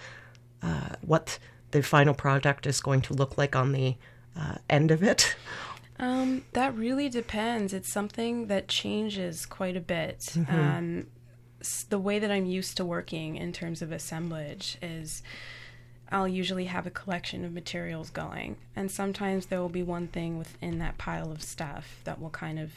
uh, 0.62 0.90
what 1.00 1.38
the 1.72 1.82
final 1.82 2.14
product 2.14 2.66
is 2.66 2.80
going 2.80 3.00
to 3.02 3.14
look 3.14 3.36
like 3.36 3.56
on 3.56 3.72
the 3.72 3.96
uh, 4.36 4.56
end 4.70 4.90
of 4.90 5.02
it? 5.02 5.34
Um, 5.98 6.44
that 6.52 6.74
really 6.76 7.08
depends. 7.08 7.72
It's 7.72 7.92
something 7.92 8.46
that 8.46 8.68
changes 8.68 9.46
quite 9.46 9.76
a 9.76 9.80
bit. 9.80 10.36
Um, 10.48 11.06
the 11.88 11.98
way 11.98 12.18
that 12.18 12.30
I'm 12.30 12.46
used 12.46 12.76
to 12.78 12.84
working 12.84 13.36
in 13.36 13.52
terms 13.52 13.82
of 13.82 13.92
assemblage 13.92 14.78
is 14.82 15.22
I'll 16.12 16.28
usually 16.28 16.66
have 16.66 16.86
a 16.86 16.90
collection 16.90 17.44
of 17.44 17.52
materials 17.52 18.10
going, 18.10 18.56
and 18.76 18.90
sometimes 18.90 19.46
there 19.46 19.60
will 19.60 19.68
be 19.68 19.82
one 19.82 20.08
thing 20.08 20.38
within 20.38 20.78
that 20.78 20.98
pile 20.98 21.32
of 21.32 21.42
stuff 21.42 22.00
that 22.04 22.20
will 22.20 22.30
kind 22.30 22.58
of 22.58 22.72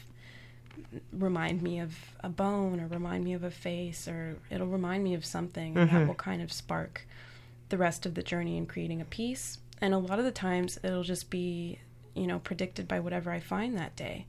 remind 1.12 1.62
me 1.62 1.78
of 1.80 1.96
a 2.22 2.28
bone 2.28 2.80
or 2.80 2.86
remind 2.86 3.24
me 3.24 3.32
of 3.32 3.42
a 3.42 3.50
face 3.50 4.06
or 4.06 4.36
it'll 4.50 4.66
remind 4.66 5.02
me 5.02 5.14
of 5.14 5.24
something 5.24 5.76
and 5.76 5.90
that 5.90 6.06
will 6.06 6.14
kind 6.14 6.42
of 6.42 6.52
spark 6.52 7.06
the 7.70 7.78
rest 7.78 8.06
of 8.06 8.14
the 8.14 8.22
journey 8.22 8.56
in 8.56 8.66
creating 8.66 9.00
a 9.00 9.04
piece. 9.04 9.58
And 9.80 9.92
a 9.92 9.98
lot 9.98 10.18
of 10.18 10.24
the 10.24 10.30
times 10.30 10.78
it'll 10.82 11.02
just 11.02 11.30
be, 11.30 11.78
you 12.14 12.26
know, 12.26 12.38
predicted 12.38 12.86
by 12.86 13.00
whatever 13.00 13.30
I 13.30 13.40
find 13.40 13.76
that 13.76 13.96
day. 13.96 14.26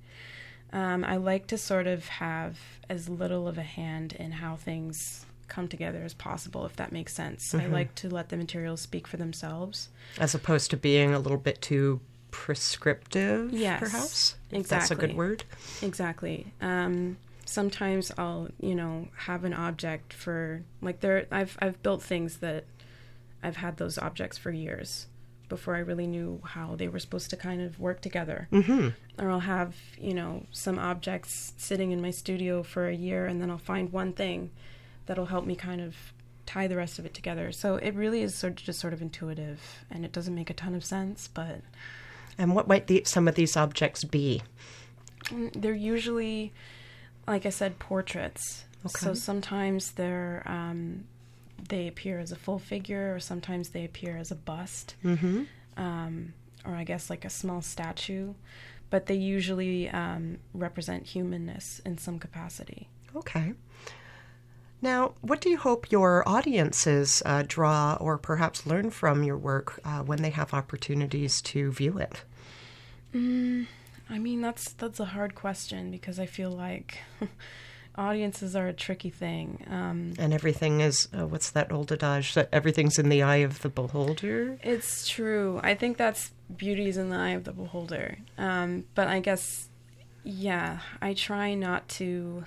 Um, 0.73 1.03
I 1.03 1.17
like 1.17 1.47
to 1.47 1.57
sort 1.57 1.87
of 1.87 2.07
have 2.07 2.57
as 2.89 3.07
little 3.07 3.47
of 3.47 3.57
a 3.57 3.63
hand 3.63 4.13
in 4.13 4.33
how 4.33 4.55
things 4.55 5.25
come 5.47 5.67
together 5.67 6.03
as 6.03 6.13
possible, 6.13 6.65
if 6.65 6.75
that 6.75 6.91
makes 6.91 7.13
sense. 7.13 7.53
I 7.53 7.67
like 7.67 7.95
to 7.95 8.09
let 8.09 8.29
the 8.29 8.37
materials 8.37 8.81
speak 8.81 9.07
for 9.07 9.17
themselves. 9.17 9.89
As 10.19 10.35
opposed 10.35 10.69
to 10.71 10.77
being 10.77 11.13
a 11.13 11.19
little 11.19 11.37
bit 11.37 11.61
too 11.61 12.01
prescriptive, 12.31 13.51
Yes, 13.53 13.79
perhaps? 13.79 14.35
If 14.51 14.67
that's 14.67 14.91
a 14.91 14.95
good 14.95 15.11
exactly. 15.11 15.15
word. 15.15 15.43
Exactly. 15.81 16.53
Um, 16.61 17.17
sometimes 17.45 18.11
I'll, 18.17 18.49
you 18.59 18.75
know, 18.75 19.07
have 19.15 19.43
an 19.43 19.53
object 19.53 20.13
for 20.13 20.63
like 20.81 20.99
there. 20.99 21.25
I've 21.31 21.57
I've 21.61 21.81
built 21.83 22.03
things 22.03 22.37
that 22.37 22.65
I've 23.41 23.57
had 23.57 23.77
those 23.77 23.97
objects 23.97 24.37
for 24.37 24.51
years 24.51 25.07
before 25.49 25.75
I 25.75 25.79
really 25.79 26.07
knew 26.07 26.41
how 26.43 26.75
they 26.75 26.89
were 26.89 26.99
supposed 26.99 27.29
to 27.29 27.37
kind 27.37 27.61
of 27.61 27.79
work 27.79 28.01
together. 28.01 28.49
Mm-hmm. 28.51 28.89
Or 29.17 29.31
I'll 29.31 29.39
have, 29.39 29.75
you 29.97 30.13
know, 30.13 30.45
some 30.51 30.77
objects 30.77 31.53
sitting 31.57 31.91
in 31.91 32.01
my 32.01 32.11
studio 32.11 32.63
for 32.63 32.87
a 32.87 32.93
year, 32.95 33.25
and 33.27 33.41
then 33.41 33.49
I'll 33.49 33.57
find 33.57 33.91
one 33.91 34.11
thing 34.13 34.51
that'll 35.07 35.25
help 35.25 35.45
me 35.45 35.55
kind 35.55 35.81
of 35.81 35.95
tie 36.45 36.67
the 36.67 36.77
rest 36.77 36.97
of 36.99 37.05
it 37.05 37.13
together. 37.13 37.51
So 37.51 37.75
it 37.75 37.93
really 37.95 38.21
is 38.21 38.33
sort 38.35 38.51
of 38.59 38.65
just 38.65 38.79
sort 38.79 38.93
of 38.93 39.01
intuitive, 39.01 39.59
and 39.91 40.05
it 40.05 40.11
doesn't 40.13 40.33
make 40.35 40.49
a 40.49 40.53
ton 40.53 40.75
of 40.75 40.85
sense, 40.85 41.27
but 41.27 41.61
And 42.37 42.53
what 42.55 42.67
might 42.67 42.87
the, 42.87 43.03
some 43.05 43.27
of 43.27 43.35
these 43.35 43.57
objects 43.57 44.03
be? 44.03 44.41
Mm, 45.25 45.51
They're 45.61 45.73
usually, 45.73 46.53
like 47.27 47.45
I 47.45 47.49
said, 47.49 47.79
portraits. 47.79 48.63
Okay. 48.85 48.99
So 49.05 49.13
sometimes 49.15 49.91
they're 49.91 50.43
um, 50.45 51.05
they 51.69 51.87
appear 51.87 52.19
as 52.19 52.31
a 52.31 52.35
full 52.35 52.59
figure, 52.59 53.13
or 53.15 53.19
sometimes 53.19 53.69
they 53.69 53.83
appear 53.83 54.15
as 54.15 54.31
a 54.31 54.35
bust, 54.35 54.95
Mm-hmm. 55.03 55.43
um, 55.75 56.33
or 56.63 56.75
I 56.75 56.83
guess 56.83 57.09
like 57.09 57.25
a 57.25 57.29
small 57.29 57.61
statue. 57.61 58.33
But 58.89 59.07
they 59.07 59.15
usually 59.15 59.89
um, 59.89 60.37
represent 60.53 61.07
humanness 61.07 61.81
in 61.85 61.97
some 61.97 62.19
capacity. 62.19 62.87
Okay. 63.15 63.53
Now, 64.81 65.13
what 65.21 65.41
do 65.41 65.49
you 65.49 65.57
hope 65.57 65.91
your 65.91 66.27
audiences 66.27 67.23
uh, 67.25 67.43
draw 67.47 67.97
or 67.99 68.17
perhaps 68.17 68.65
learn 68.67 68.91
from 68.91 69.23
your 69.23 69.37
work 69.37 69.79
uh, 69.83 70.03
when 70.03 70.21
they 70.21 70.29
have 70.29 70.53
opportunities 70.53 71.41
to 71.43 71.71
view 71.71 71.97
it? 71.97 72.23
I 73.13 74.19
mean, 74.19 74.41
that's 74.41 74.73
that's 74.73 74.99
a 74.99 75.05
hard 75.05 75.33
question 75.33 75.89
because 75.89 76.19
I 76.19 76.27
feel 76.27 76.51
like 76.51 76.99
audiences 77.95 78.55
are 78.55 78.67
a 78.67 78.73
tricky 78.73 79.09
thing. 79.09 79.65
Um, 79.67 80.13
And 80.19 80.33
everything 80.33 80.81
is, 80.81 81.07
uh, 81.17 81.25
what's 81.25 81.49
that 81.51 81.71
old 81.71 81.91
adage, 81.91 82.35
that 82.35 82.49
everything's 82.51 82.99
in 82.99 83.09
the 83.09 83.23
eye 83.23 83.37
of 83.37 83.61
the 83.61 83.69
beholder? 83.69 84.59
It's 84.61 85.07
true. 85.07 85.59
I 85.63 85.73
think 85.73 85.97
that's 85.97 86.31
beauty's 86.55 86.97
in 86.97 87.09
the 87.09 87.15
eye 87.17 87.29
of 87.29 87.43
the 87.43 87.53
beholder. 87.53 88.19
Um, 88.37 88.85
but 88.93 89.07
I 89.07 89.19
guess, 89.19 89.69
yeah, 90.23 90.79
I 91.01 91.15
try 91.15 91.55
not 91.55 91.89
to 91.89 92.45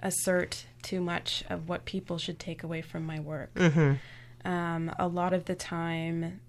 assert 0.00 0.66
too 0.82 1.00
much 1.00 1.44
of 1.48 1.68
what 1.68 1.84
people 1.84 2.18
should 2.18 2.38
take 2.38 2.62
away 2.62 2.82
from 2.82 3.04
my 3.04 3.20
work. 3.20 3.54
Mm-hmm. 3.54 4.48
Um, 4.48 4.94
a 4.98 5.06
lot 5.06 5.32
of 5.32 5.44
the 5.44 5.54
time, 5.54 6.40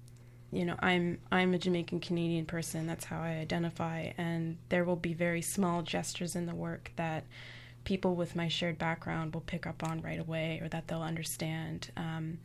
you 0.51 0.65
know, 0.65 0.75
I'm 0.79 1.19
I'm 1.31 1.53
a 1.53 1.57
Jamaican 1.57 1.99
Canadian 1.99 2.45
person. 2.45 2.87
That's 2.87 3.05
how 3.05 3.21
I 3.21 3.31
identify, 3.31 4.11
and 4.17 4.57
there 4.69 4.83
will 4.83 4.95
be 4.95 5.13
very 5.13 5.41
small 5.41 5.81
gestures 5.81 6.35
in 6.35 6.45
the 6.45 6.55
work 6.55 6.91
that 6.95 7.25
people 7.83 8.15
with 8.15 8.35
my 8.35 8.47
shared 8.47 8.77
background 8.77 9.33
will 9.33 9.41
pick 9.41 9.65
up 9.65 9.83
on 9.83 10.01
right 10.01 10.19
away, 10.19 10.59
or 10.61 10.69
that 10.69 10.87
they'll 10.87 11.01
understand. 11.01 11.91
Um, 11.97 12.39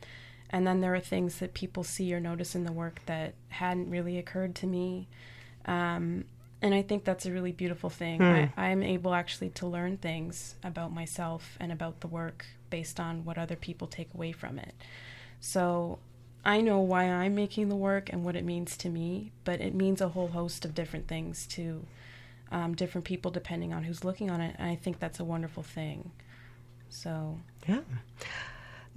and 0.49 0.65
then 0.65 0.81
there 0.81 0.95
are 0.95 0.99
things 0.99 1.39
that 1.39 1.53
people 1.53 1.83
see 1.83 2.13
or 2.13 2.19
notice 2.19 2.55
in 2.55 2.63
the 2.63 2.71
work 2.71 3.01
that 3.05 3.33
hadn't 3.49 3.89
really 3.89 4.17
occurred 4.17 4.55
to 4.55 4.67
me. 4.67 5.07
Um, 5.65 6.25
and 6.61 6.73
I 6.73 6.81
think 6.81 7.03
that's 7.03 7.25
a 7.25 7.31
really 7.31 7.51
beautiful 7.51 7.89
thing. 7.89 8.19
I, 8.57 8.69
I'm 8.69 8.81
able 8.83 9.13
actually 9.13 9.49
to 9.51 9.67
learn 9.67 9.97
things 9.97 10.55
about 10.63 10.91
myself 10.93 11.57
and 11.59 11.71
about 11.71 12.01
the 12.01 12.07
work 12.07 12.45
based 12.69 12.99
on 12.99 13.23
what 13.25 13.37
other 13.37 13.55
people 13.55 13.87
take 13.87 14.13
away 14.13 14.31
from 14.31 14.57
it. 14.57 14.73
So 15.39 15.99
I 16.43 16.61
know 16.61 16.79
why 16.79 17.03
I'm 17.05 17.35
making 17.35 17.69
the 17.69 17.75
work 17.75 18.09
and 18.11 18.23
what 18.23 18.35
it 18.35 18.43
means 18.43 18.75
to 18.77 18.89
me, 18.89 19.31
but 19.43 19.61
it 19.61 19.75
means 19.75 20.01
a 20.01 20.09
whole 20.09 20.29
host 20.29 20.65
of 20.65 20.73
different 20.73 21.07
things 21.07 21.45
to 21.47 21.85
um, 22.51 22.73
different 22.75 23.05
people 23.05 23.31
depending 23.31 23.73
on 23.73 23.83
who's 23.83 24.03
looking 24.03 24.31
on 24.31 24.41
it. 24.41 24.55
And 24.57 24.69
I 24.69 24.75
think 24.75 24.99
that's 24.99 25.19
a 25.19 25.25
wonderful 25.25 25.63
thing. 25.63 26.11
So, 26.89 27.37
Yeah. 27.67 27.81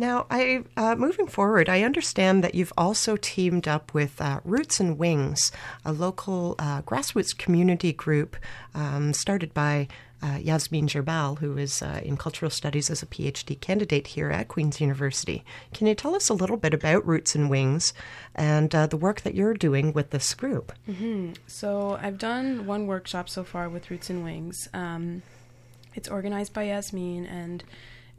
Now, 0.00 0.24
I 0.30 0.64
uh, 0.78 0.96
moving 0.96 1.26
forward, 1.26 1.68
I 1.68 1.82
understand 1.82 2.42
that 2.42 2.54
you've 2.54 2.72
also 2.74 3.18
teamed 3.20 3.68
up 3.68 3.92
with 3.92 4.18
uh, 4.18 4.40
Roots 4.46 4.80
and 4.80 4.96
Wings, 4.96 5.52
a 5.84 5.92
local 5.92 6.54
uh, 6.58 6.80
grassroots 6.80 7.36
community 7.36 7.92
group 7.92 8.38
um, 8.74 9.12
started 9.12 9.52
by 9.52 9.88
uh, 10.22 10.38
Yasmin 10.40 10.86
Gerbal, 10.86 11.40
who 11.40 11.58
is 11.58 11.82
uh, 11.82 12.00
in 12.02 12.16
cultural 12.16 12.50
studies 12.50 12.88
as 12.88 13.02
a 13.02 13.06
PhD 13.06 13.60
candidate 13.60 14.06
here 14.06 14.30
at 14.30 14.48
Queen's 14.48 14.80
University. 14.80 15.44
Can 15.74 15.86
you 15.86 15.94
tell 15.94 16.14
us 16.14 16.30
a 16.30 16.34
little 16.34 16.56
bit 16.56 16.72
about 16.72 17.06
Roots 17.06 17.34
and 17.34 17.50
Wings 17.50 17.92
and 18.34 18.74
uh, 18.74 18.86
the 18.86 18.96
work 18.96 19.20
that 19.20 19.34
you're 19.34 19.52
doing 19.52 19.92
with 19.92 20.12
this 20.12 20.32
group? 20.32 20.72
so 21.46 21.98
I've 22.00 22.16
done 22.16 22.64
one 22.64 22.86
workshop 22.86 23.28
so 23.28 23.44
far 23.44 23.68
with 23.68 23.90
Roots 23.90 24.08
and 24.08 24.24
Wings. 24.24 24.66
Um, 24.72 25.20
it's 25.94 26.08
organized 26.08 26.54
by 26.54 26.62
Yasmin, 26.62 27.26
and 27.26 27.64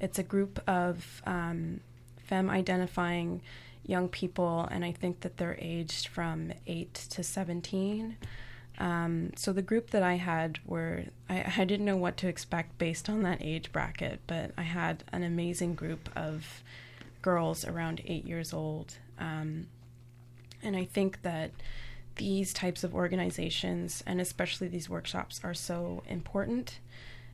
it's 0.02 0.20
a 0.20 0.24
group 0.24 0.60
of 0.68 1.22
um, 1.26 1.80
femme 2.18 2.50
identifying 2.50 3.42
young 3.86 4.10
people, 4.10 4.68
and 4.72 4.84
I 4.84 4.92
think 4.92 5.22
that 5.22 5.38
they're 5.38 5.58
aged 5.60 6.08
from 6.08 6.52
8 6.68 6.94
to 7.12 7.24
17. 7.24 8.18
Um, 8.80 9.32
so 9.36 9.54
the 9.54 9.62
group 9.62 9.92
that 9.92 10.02
I 10.02 10.16
had 10.16 10.60
were, 10.66 11.06
I, 11.30 11.54
I 11.58 11.66
didn't 11.66 11.86
know 11.86 11.98
what 11.98 12.18
to 12.18 12.28
expect 12.28 12.78
based 12.80 13.10
on 13.10 13.22
that 13.24 13.38
age 13.42 13.72
bracket, 13.72 14.22
but 14.26 14.52
I 14.58 14.64
had 14.64 15.04
an 15.12 15.24
amazing 15.24 15.76
group 15.76 16.10
of 16.16 16.64
girls 17.22 17.64
around 17.64 18.02
eight 18.06 18.26
years 18.26 18.54
old. 18.54 18.98
Um, 19.20 19.68
and 20.64 20.76
I 20.76 20.86
think 20.86 21.22
that 21.22 21.52
these 22.16 22.54
types 22.54 22.84
of 22.84 22.96
organizations, 22.96 24.04
and 24.08 24.20
especially 24.20 24.68
these 24.68 24.90
workshops, 24.90 25.42
are 25.44 25.54
so 25.54 26.02
important, 26.08 26.80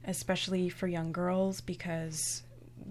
especially 0.06 0.68
for 0.70 0.88
young 0.88 1.14
girls, 1.14 1.62
because 1.62 2.44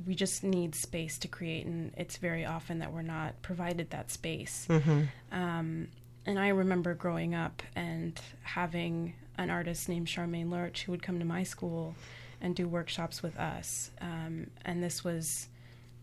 we 0.06 0.14
just 0.14 0.44
need 0.44 0.74
space 0.74 1.18
to 1.18 1.28
create, 1.28 1.66
and 1.66 1.92
it's 1.96 2.16
very 2.16 2.44
often 2.44 2.80
that 2.80 2.92
we're 2.92 3.02
not 3.02 3.40
provided 3.42 3.90
that 3.90 4.10
space. 4.10 4.66
Mm-hmm. 4.68 5.02
Um, 5.32 5.88
and 6.26 6.38
I 6.38 6.48
remember 6.48 6.94
growing 6.94 7.34
up 7.34 7.62
and 7.74 8.20
having 8.42 9.14
an 9.38 9.50
artist 9.50 9.88
named 9.88 10.06
Charmaine 10.06 10.50
Lurch 10.50 10.82
who 10.82 10.92
would 10.92 11.02
come 11.02 11.18
to 11.18 11.24
my 11.24 11.44
school 11.44 11.94
and 12.40 12.54
do 12.54 12.68
workshops 12.68 13.22
with 13.22 13.36
us. 13.38 13.90
Um, 14.00 14.48
and 14.64 14.82
this 14.82 15.04
was, 15.04 15.48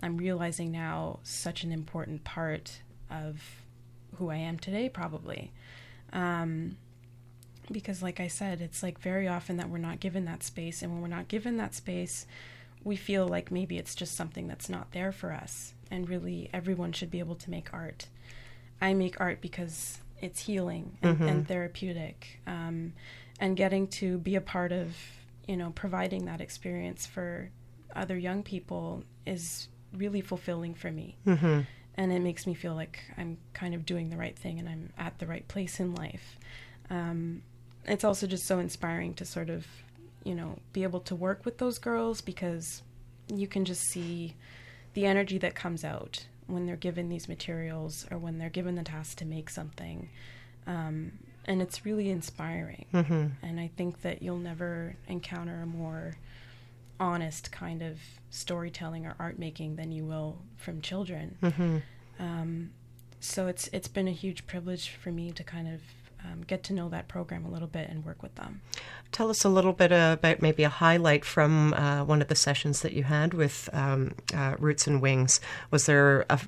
I'm 0.01 0.17
realizing 0.17 0.71
now, 0.71 1.19
such 1.23 1.63
an 1.63 1.71
important 1.71 2.23
part 2.23 2.81
of 3.11 3.41
who 4.17 4.29
I 4.29 4.37
am 4.37 4.57
today, 4.57 4.89
probably. 4.89 5.51
Um, 6.11 6.77
because, 7.71 8.01
like 8.03 8.19
I 8.19 8.27
said, 8.27 8.61
it's 8.61 8.83
like 8.83 8.99
very 8.99 9.27
often 9.27 9.57
that 9.57 9.69
we're 9.69 9.77
not 9.77 9.99
given 9.99 10.25
that 10.25 10.43
space. 10.43 10.81
And 10.81 10.91
when 10.91 11.01
we're 11.01 11.07
not 11.07 11.27
given 11.27 11.57
that 11.57 11.73
space, 11.73 12.25
we 12.83 12.95
feel 12.95 13.27
like 13.27 13.51
maybe 13.51 13.77
it's 13.77 13.95
just 13.95 14.15
something 14.15 14.47
that's 14.47 14.69
not 14.69 14.91
there 14.91 15.11
for 15.11 15.31
us. 15.31 15.73
And 15.91 16.09
really, 16.09 16.49
everyone 16.53 16.91
should 16.91 17.11
be 17.11 17.19
able 17.19 17.35
to 17.35 17.49
make 17.49 17.73
art. 17.73 18.07
I 18.81 18.93
make 18.93 19.19
art 19.21 19.41
because 19.41 19.99
it's 20.21 20.41
healing 20.41 20.97
and, 21.01 21.17
Mhm. 21.19 21.29
and 21.29 21.47
therapeutic. 21.47 22.39
Um, 22.47 22.93
and 23.39 23.55
getting 23.57 23.87
to 23.87 24.17
be 24.17 24.35
a 24.35 24.41
part 24.41 24.71
of, 24.71 24.95
you 25.47 25.57
know, 25.57 25.71
providing 25.71 26.25
that 26.25 26.41
experience 26.41 27.05
for 27.05 27.49
other 27.95 28.17
young 28.17 28.43
people 28.43 29.03
is 29.25 29.67
really 29.93 30.21
fulfilling 30.21 30.73
for 30.73 30.91
me. 30.91 31.15
Mm-hmm. 31.25 31.61
And 31.95 32.11
it 32.11 32.21
makes 32.21 32.47
me 32.47 32.53
feel 32.55 32.73
like 32.73 32.99
I'm 33.17 33.37
kind 33.53 33.75
of 33.75 33.85
doing 33.85 34.09
the 34.09 34.17
right 34.17 34.37
thing 34.37 34.59
and 34.59 34.67
I'm 34.67 34.91
at 34.97 35.19
the 35.19 35.27
right 35.27 35.47
place 35.47 35.79
in 35.79 35.93
life. 35.93 36.39
Um, 36.89 37.43
it's 37.85 38.03
also 38.03 38.25
just 38.25 38.45
so 38.45 38.59
inspiring 38.59 39.13
to 39.15 39.25
sort 39.25 39.49
of, 39.49 39.67
you 40.23 40.35
know, 40.35 40.57
be 40.71 40.83
able 40.83 40.99
to 41.01 41.15
work 41.15 41.45
with 41.45 41.57
those 41.57 41.77
girls 41.77 42.21
because 42.21 42.81
you 43.27 43.47
can 43.47 43.65
just 43.65 43.83
see 43.83 44.35
the 44.93 45.05
energy 45.05 45.37
that 45.37 45.55
comes 45.55 45.83
out 45.83 46.25
when 46.47 46.65
they're 46.65 46.75
given 46.75 47.09
these 47.09 47.27
materials 47.27 48.05
or 48.11 48.17
when 48.17 48.37
they're 48.37 48.49
given 48.49 48.75
the 48.75 48.83
task 48.83 49.17
to 49.17 49.25
make 49.25 49.49
something. 49.49 50.09
Um, 50.67 51.13
and 51.45 51.61
it's 51.61 51.85
really 51.85 52.09
inspiring. 52.09 52.85
Mm-hmm. 52.93 53.27
And 53.41 53.59
I 53.59 53.69
think 53.75 54.01
that 54.01 54.21
you'll 54.21 54.37
never 54.37 54.95
encounter 55.07 55.61
a 55.61 55.65
more 55.65 56.15
honest 56.99 57.51
kind 57.51 57.81
of 57.81 57.99
storytelling 58.29 59.05
or 59.05 59.15
art 59.19 59.37
making 59.39 59.75
than 59.75 59.91
you 59.91 60.05
will 60.05 60.37
from 60.55 60.81
children. 60.81 61.37
Mm-hmm. 61.41 61.77
Um, 62.19 62.71
so 63.19 63.47
it's 63.47 63.69
it's 63.73 63.87
been 63.87 64.07
a 64.07 64.11
huge 64.11 64.45
privilege 64.47 64.89
for 64.89 65.11
me 65.11 65.31
to 65.31 65.43
kind 65.43 65.67
of 65.67 65.81
um, 66.25 66.41
get 66.43 66.63
to 66.63 66.73
know 66.73 66.89
that 66.89 67.07
program 67.07 67.45
a 67.45 67.49
little 67.49 67.67
bit 67.67 67.89
and 67.89 68.05
work 68.05 68.23
with 68.23 68.35
them. 68.35 68.61
Tell 69.11 69.29
us 69.29 69.43
a 69.43 69.49
little 69.49 69.73
bit 69.73 69.91
about 69.91 70.41
maybe 70.41 70.63
a 70.63 70.69
highlight 70.69 71.23
from 71.23 71.73
uh, 71.73 72.03
one 72.03 72.21
of 72.21 72.27
the 72.27 72.35
sessions 72.35 72.81
that 72.81 72.93
you 72.93 73.03
had 73.03 73.33
with 73.33 73.69
um, 73.73 74.15
uh, 74.33 74.55
Roots 74.59 74.87
and 74.87 75.01
Wings. 75.01 75.39
Was 75.69 75.85
there 75.85 76.25
a, 76.29 76.39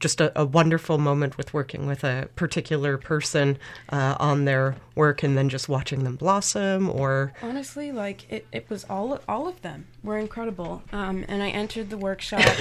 just 0.00 0.20
a, 0.20 0.38
a, 0.38 0.44
wonderful 0.44 0.98
moment 0.98 1.38
with 1.38 1.54
working 1.54 1.86
with 1.86 2.04
a 2.04 2.28
particular 2.36 2.98
person 2.98 3.56
uh, 3.88 4.16
on 4.20 4.44
their 4.44 4.76
work 4.94 5.22
and 5.22 5.36
then 5.36 5.48
just 5.48 5.68
watching 5.68 6.04
them 6.04 6.16
blossom 6.16 6.90
or 6.90 7.32
honestly 7.42 7.90
like 7.90 8.30
it, 8.30 8.46
it 8.52 8.68
was 8.68 8.84
all 8.90 9.18
all 9.28 9.48
of 9.48 9.62
them 9.62 9.86
were 10.02 10.18
incredible 10.18 10.82
um, 10.92 11.24
and 11.28 11.42
i 11.42 11.48
entered 11.48 11.88
the 11.90 11.96
workshop 11.96 12.44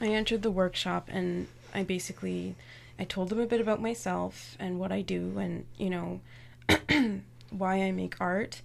i 0.00 0.06
entered 0.06 0.42
the 0.42 0.50
workshop 0.50 1.08
and 1.12 1.46
i 1.74 1.82
basically 1.82 2.54
i 2.98 3.04
told 3.04 3.28
them 3.28 3.40
a 3.40 3.46
bit 3.46 3.60
about 3.60 3.80
myself 3.80 4.56
and 4.58 4.78
what 4.78 4.92
i 4.92 5.00
do 5.00 5.38
and 5.38 5.64
you 5.76 5.90
know 5.90 6.20
why 7.50 7.82
i 7.82 7.90
make 7.90 8.20
art 8.20 8.62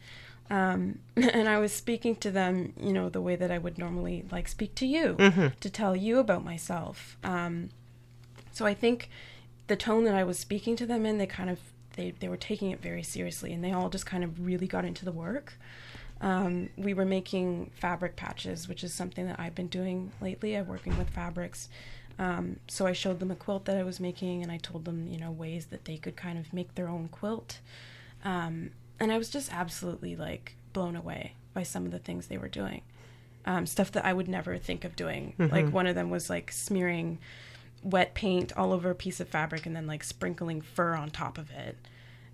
um, 0.49 0.99
and 1.15 1.47
I 1.47 1.59
was 1.59 1.71
speaking 1.71 2.15
to 2.17 2.31
them, 2.31 2.73
you 2.79 2.91
know, 2.91 3.09
the 3.09 3.21
way 3.21 3.35
that 3.35 3.51
I 3.51 3.57
would 3.57 3.77
normally 3.77 4.25
like 4.31 4.47
speak 4.47 4.75
to 4.75 4.87
you 4.87 5.15
mm-hmm. 5.15 5.47
to 5.59 5.69
tell 5.69 5.95
you 5.95 6.19
about 6.19 6.43
myself. 6.43 7.17
Um, 7.23 7.69
so 8.51 8.65
I 8.65 8.73
think 8.73 9.09
the 9.67 9.75
tone 9.75 10.03
that 10.05 10.15
I 10.15 10.23
was 10.23 10.39
speaking 10.39 10.75
to 10.77 10.85
them 10.85 11.05
in, 11.05 11.17
they 11.17 11.27
kind 11.27 11.49
of 11.49 11.59
they 11.95 12.11
they 12.19 12.27
were 12.27 12.37
taking 12.37 12.71
it 12.71 12.81
very 12.81 13.03
seriously, 13.03 13.53
and 13.53 13.63
they 13.63 13.71
all 13.71 13.89
just 13.89 14.05
kind 14.05 14.23
of 14.23 14.45
really 14.45 14.67
got 14.67 14.85
into 14.85 15.05
the 15.05 15.11
work. 15.11 15.53
Um, 16.21 16.69
we 16.75 16.93
were 16.93 17.05
making 17.05 17.71
fabric 17.75 18.15
patches, 18.15 18.67
which 18.67 18.83
is 18.83 18.93
something 18.93 19.27
that 19.27 19.39
I've 19.39 19.55
been 19.55 19.67
doing 19.67 20.11
lately. 20.19 20.55
I'm 20.55 20.67
working 20.67 20.97
with 20.97 21.09
fabrics. 21.09 21.69
Um, 22.19 22.57
so 22.67 22.85
I 22.85 22.91
showed 22.91 23.19
them 23.19 23.31
a 23.31 23.35
quilt 23.35 23.63
that 23.65 23.77
I 23.77 23.83
was 23.83 23.99
making, 23.99 24.43
and 24.43 24.51
I 24.51 24.57
told 24.57 24.83
them, 24.85 25.07
you 25.07 25.17
know, 25.17 25.31
ways 25.31 25.67
that 25.67 25.85
they 25.85 25.95
could 25.97 26.17
kind 26.17 26.37
of 26.37 26.53
make 26.53 26.75
their 26.75 26.89
own 26.89 27.07
quilt. 27.07 27.59
Um, 28.25 28.71
and 28.99 29.11
I 29.11 29.17
was 29.17 29.29
just 29.29 29.51
absolutely 29.53 30.15
like 30.17 30.55
blown 30.73 30.97
away 30.97 31.33
by 31.53 31.63
some 31.63 31.85
of 31.85 31.91
the 31.91 31.99
things 31.99 32.27
they 32.27 32.37
were 32.37 32.49
doing. 32.49 32.81
Um, 33.45 33.65
stuff 33.65 33.91
that 33.93 34.05
I 34.05 34.11
would 34.11 34.27
never 34.27 34.57
think 34.57 34.83
of 34.83 34.97
doing. 34.97 35.33
Mhm. 35.39 35.51
Like 35.51 35.71
one 35.71 35.87
of 35.87 35.95
them 35.95 36.09
was 36.09 36.29
like 36.29 36.51
smearing 36.51 37.19
wet 37.81 38.13
paint 38.13 38.51
all 38.57 38.73
over 38.73 38.89
a 38.89 38.95
piece 38.95 39.21
of 39.21 39.29
fabric 39.29 39.65
and 39.65 39.73
then 39.73 39.87
like 39.87 40.03
sprinkling 40.03 40.59
fur 40.59 40.95
on 40.95 41.09
top 41.09 41.37
of 41.37 41.49
it. 41.51 41.77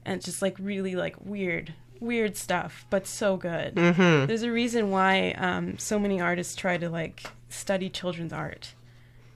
And 0.03 0.15
it's 0.15 0.25
just 0.25 0.41
like 0.41 0.55
really 0.59 0.95
like 0.95 1.15
weird, 1.23 1.75
weird 1.99 2.35
stuff, 2.35 2.87
but 2.89 3.05
so 3.05 3.37
good. 3.37 3.75
mm-hmm. 3.75 4.25
There's 4.25 4.41
a 4.41 4.51
reason 4.51 4.89
why 4.89 5.35
um, 5.37 5.77
so 5.77 5.99
many 5.99 6.19
artists 6.19 6.55
try 6.55 6.77
to 6.77 6.89
like 6.89 7.23
study 7.49 7.89
children's 7.89 8.33
art 8.33 8.73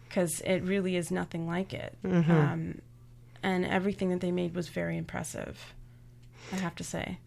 because 0.09 0.41
it 0.41 0.59
really 0.63 0.95
is 0.95 1.11
nothing 1.11 1.47
like 1.47 1.73
it. 1.73 1.95
Mhm. 2.03 2.29
Um, 2.29 2.81
and 3.41 3.65
everything 3.65 4.09
that 4.09 4.19
they 4.19 4.31
made 4.31 4.53
was 4.55 4.67
very 4.67 4.97
impressive. 4.97 5.73
I 6.51 6.57
have 6.57 6.75
to 6.75 6.83
say. 6.83 7.19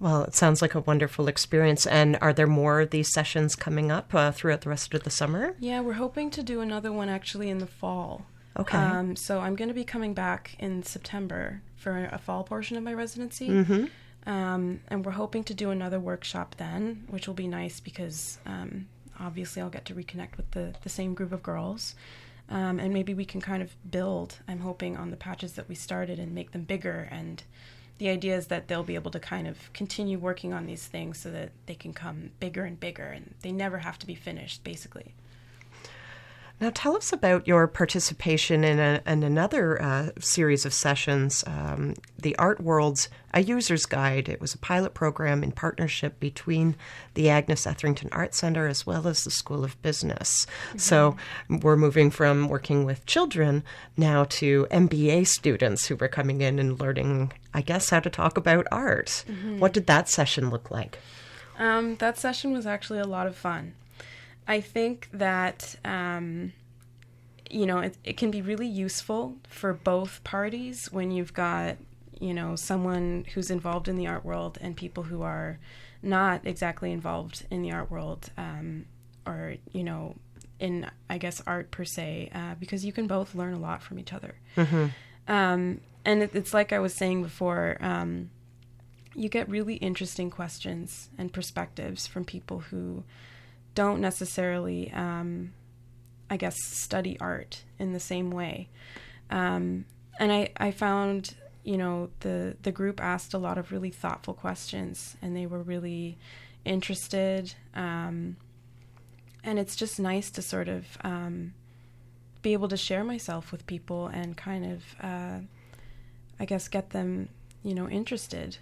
Well, 0.00 0.22
it 0.22 0.34
sounds 0.34 0.62
like 0.62 0.74
a 0.74 0.80
wonderful 0.80 1.26
experience. 1.26 1.84
And 1.86 2.16
are 2.20 2.32
there 2.32 2.46
more 2.46 2.80
of 2.80 2.90
these 2.90 3.12
sessions 3.12 3.56
coming 3.56 3.90
up 3.90 4.14
uh, 4.14 4.30
throughout 4.30 4.60
the 4.60 4.70
rest 4.70 4.94
of 4.94 5.02
the 5.02 5.10
summer? 5.10 5.56
Yeah, 5.58 5.80
we're 5.80 5.94
hoping 5.94 6.30
to 6.30 6.42
do 6.42 6.60
another 6.60 6.92
one 6.92 7.08
actually 7.08 7.50
in 7.50 7.58
the 7.58 7.66
fall. 7.66 8.26
Okay. 8.56 8.78
Um, 8.78 9.16
so 9.16 9.40
I'm 9.40 9.56
going 9.56 9.68
to 9.68 9.74
be 9.74 9.84
coming 9.84 10.14
back 10.14 10.54
in 10.58 10.82
September 10.82 11.62
for 11.76 12.08
a 12.12 12.18
fall 12.18 12.44
portion 12.44 12.76
of 12.76 12.82
my 12.82 12.94
residency. 12.94 13.48
mm-hmm. 13.48 13.84
Um, 14.26 14.80
and 14.88 15.06
we're 15.06 15.12
hoping 15.12 15.42
to 15.44 15.54
do 15.54 15.70
another 15.70 15.98
workshop 15.98 16.56
then, 16.58 17.04
which 17.08 17.26
will 17.26 17.34
be 17.34 17.48
nice 17.48 17.80
because 17.80 18.38
um, 18.44 18.86
obviously 19.18 19.62
I'll 19.62 19.70
get 19.70 19.86
to 19.86 19.94
reconnect 19.94 20.36
with 20.36 20.50
the, 20.50 20.74
the 20.82 20.88
same 20.90 21.14
group 21.14 21.32
of 21.32 21.42
girls. 21.42 21.94
Um, 22.50 22.80
and 22.80 22.94
maybe 22.94 23.12
we 23.12 23.24
can 23.24 23.40
kind 23.40 23.62
of 23.62 23.76
build, 23.90 24.38
I'm 24.48 24.60
hoping, 24.60 24.96
on 24.96 25.10
the 25.10 25.16
patches 25.16 25.52
that 25.54 25.68
we 25.68 25.74
started 25.74 26.18
and 26.18 26.34
make 26.34 26.52
them 26.52 26.62
bigger. 26.62 27.08
And 27.10 27.42
the 27.98 28.08
idea 28.08 28.36
is 28.36 28.46
that 28.46 28.68
they'll 28.68 28.82
be 28.82 28.94
able 28.94 29.10
to 29.10 29.20
kind 29.20 29.46
of 29.46 29.72
continue 29.72 30.18
working 30.18 30.52
on 30.52 30.66
these 30.66 30.86
things 30.86 31.18
so 31.18 31.30
that 31.30 31.50
they 31.66 31.74
can 31.74 31.92
come 31.92 32.30
bigger 32.40 32.64
and 32.64 32.80
bigger 32.80 33.04
and 33.04 33.34
they 33.42 33.52
never 33.52 33.78
have 33.78 33.98
to 33.98 34.06
be 34.06 34.14
finished, 34.14 34.64
basically. 34.64 35.14
Now, 36.60 36.72
tell 36.74 36.96
us 36.96 37.12
about 37.12 37.46
your 37.46 37.68
participation 37.68 38.64
in, 38.64 38.80
a, 38.80 39.00
in 39.06 39.22
another 39.22 39.80
uh, 39.80 40.10
series 40.18 40.66
of 40.66 40.74
sessions, 40.74 41.44
um, 41.46 41.94
the 42.20 42.34
Art 42.36 42.60
World's 42.60 43.08
A 43.32 43.40
User's 43.40 43.86
Guide. 43.86 44.28
It 44.28 44.40
was 44.40 44.54
a 44.54 44.58
pilot 44.58 44.92
program 44.92 45.44
in 45.44 45.52
partnership 45.52 46.18
between 46.18 46.74
the 47.14 47.30
Agnes 47.30 47.64
Etherington 47.64 48.08
Art 48.10 48.34
Center 48.34 48.66
as 48.66 48.84
well 48.84 49.06
as 49.06 49.22
the 49.22 49.30
School 49.30 49.62
of 49.62 49.80
Business. 49.82 50.46
Mm-hmm. 50.46 50.78
So, 50.78 51.16
we're 51.48 51.76
moving 51.76 52.10
from 52.10 52.48
working 52.48 52.84
with 52.84 53.06
children 53.06 53.62
now 53.96 54.24
to 54.24 54.66
MBA 54.72 55.28
students 55.28 55.86
who 55.86 55.94
were 55.94 56.08
coming 56.08 56.40
in 56.40 56.58
and 56.58 56.80
learning, 56.80 57.32
I 57.54 57.60
guess, 57.60 57.90
how 57.90 58.00
to 58.00 58.10
talk 58.10 58.36
about 58.36 58.66
art. 58.72 59.24
Mm-hmm. 59.28 59.60
What 59.60 59.72
did 59.72 59.86
that 59.86 60.08
session 60.08 60.50
look 60.50 60.72
like? 60.72 60.98
Um, 61.56 61.96
that 61.96 62.18
session 62.18 62.52
was 62.52 62.66
actually 62.66 62.98
a 62.98 63.06
lot 63.06 63.28
of 63.28 63.36
fun. 63.36 63.74
I 64.48 64.62
think 64.62 65.10
that 65.12 65.76
um, 65.84 66.52
you 67.50 67.66
know 67.66 67.78
it, 67.80 67.96
it 68.02 68.16
can 68.16 68.30
be 68.30 68.40
really 68.42 68.66
useful 68.66 69.36
for 69.48 69.74
both 69.74 70.24
parties 70.24 70.90
when 70.90 71.10
you've 71.10 71.34
got 71.34 71.76
you 72.18 72.32
know 72.32 72.56
someone 72.56 73.26
who's 73.34 73.50
involved 73.50 73.86
in 73.86 73.96
the 73.96 74.06
art 74.06 74.24
world 74.24 74.58
and 74.60 74.74
people 74.74 75.04
who 75.04 75.22
are 75.22 75.58
not 76.02 76.40
exactly 76.44 76.90
involved 76.90 77.44
in 77.50 77.62
the 77.62 77.70
art 77.70 77.90
world 77.90 78.30
um, 78.38 78.86
or 79.26 79.56
you 79.72 79.84
know 79.84 80.16
in 80.58 80.90
I 81.10 81.18
guess 81.18 81.42
art 81.46 81.70
per 81.70 81.84
se 81.84 82.30
uh, 82.34 82.54
because 82.58 82.84
you 82.84 82.92
can 82.92 83.06
both 83.06 83.34
learn 83.34 83.52
a 83.52 83.58
lot 83.58 83.82
from 83.82 83.98
each 83.98 84.14
other. 84.14 84.34
Mm-hmm. 84.56 84.86
Um, 85.28 85.82
and 86.06 86.22
it, 86.22 86.30
it's 86.34 86.54
like 86.54 86.72
I 86.72 86.78
was 86.78 86.94
saying 86.94 87.22
before. 87.22 87.76
Um, 87.80 88.30
you 89.14 89.28
get 89.28 89.48
really 89.48 89.74
interesting 89.76 90.30
questions 90.30 91.08
and 91.18 91.32
perspectives 91.32 92.06
from 92.06 92.24
people 92.24 92.60
who 92.60 93.02
don't 93.78 94.00
necessarily, 94.00 94.90
um, 94.92 95.52
I 96.28 96.36
guess, 96.36 96.56
study 96.64 97.16
art 97.20 97.62
in 97.78 97.92
the 97.92 98.00
same 98.00 98.32
way. 98.32 98.68
Um, 99.30 99.84
and 100.18 100.32
I, 100.32 100.50
I 100.56 100.72
found, 100.72 101.36
you 101.62 101.78
know, 101.78 102.10
the, 102.18 102.56
the 102.60 102.72
group 102.72 103.00
asked 103.00 103.34
a 103.34 103.38
lot 103.38 103.56
of 103.56 103.70
really 103.70 103.90
thoughtful 103.90 104.34
questions 104.34 105.16
and 105.22 105.36
they 105.36 105.46
were 105.46 105.62
really 105.62 106.18
interested. 106.64 107.54
Um, 107.72 108.36
and 109.44 109.60
it's 109.60 109.76
just 109.76 110.00
nice 110.00 110.28
to 110.32 110.42
sort 110.42 110.66
of 110.66 110.84
um, 111.02 111.54
be 112.42 112.54
able 112.54 112.66
to 112.66 112.76
share 112.76 113.04
myself 113.04 113.52
with 113.52 113.64
people 113.68 114.08
and 114.08 114.36
kind 114.36 114.72
of, 114.72 114.82
uh, 115.00 115.38
I 116.40 116.44
guess, 116.46 116.66
get 116.66 116.90
them, 116.90 117.28
you 117.62 117.76
know, 117.76 117.88
interested. 117.88 118.58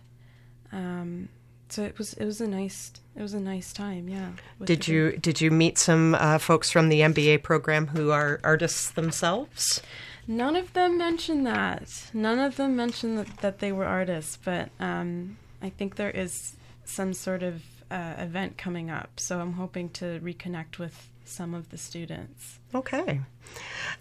So 1.68 1.82
it 1.82 1.98
was 1.98 2.14
it 2.14 2.24
was 2.24 2.40
a 2.40 2.48
nice 2.48 2.92
it 3.16 3.22
was 3.22 3.34
a 3.34 3.40
nice 3.40 3.72
time. 3.72 4.08
Yeah. 4.08 4.30
Did 4.64 4.86
you 4.86 5.16
did 5.18 5.40
you 5.40 5.50
meet 5.50 5.78
some 5.78 6.14
uh, 6.14 6.38
folks 6.38 6.70
from 6.70 6.88
the 6.88 7.00
MBA 7.00 7.42
program 7.42 7.88
who 7.88 8.10
are 8.10 8.40
artists 8.44 8.90
themselves? 8.90 9.82
None 10.28 10.56
of 10.56 10.72
them 10.72 10.98
mentioned 10.98 11.46
that. 11.46 12.10
None 12.12 12.38
of 12.38 12.56
them 12.56 12.74
mentioned 12.74 13.18
that, 13.18 13.36
that 13.38 13.58
they 13.60 13.70
were 13.70 13.84
artists, 13.84 14.36
but 14.44 14.70
um, 14.80 15.36
I 15.62 15.70
think 15.70 15.94
there 15.94 16.10
is 16.10 16.56
some 16.84 17.14
sort 17.14 17.42
of 17.44 17.62
uh, 17.90 18.14
event 18.18 18.58
coming 18.58 18.90
up. 18.90 19.20
So 19.20 19.40
I'm 19.40 19.52
hoping 19.52 19.88
to 19.90 20.18
reconnect 20.20 20.78
with 20.78 21.08
some 21.24 21.54
of 21.54 21.70
the 21.70 21.78
students. 21.78 22.58
Okay. 22.74 23.20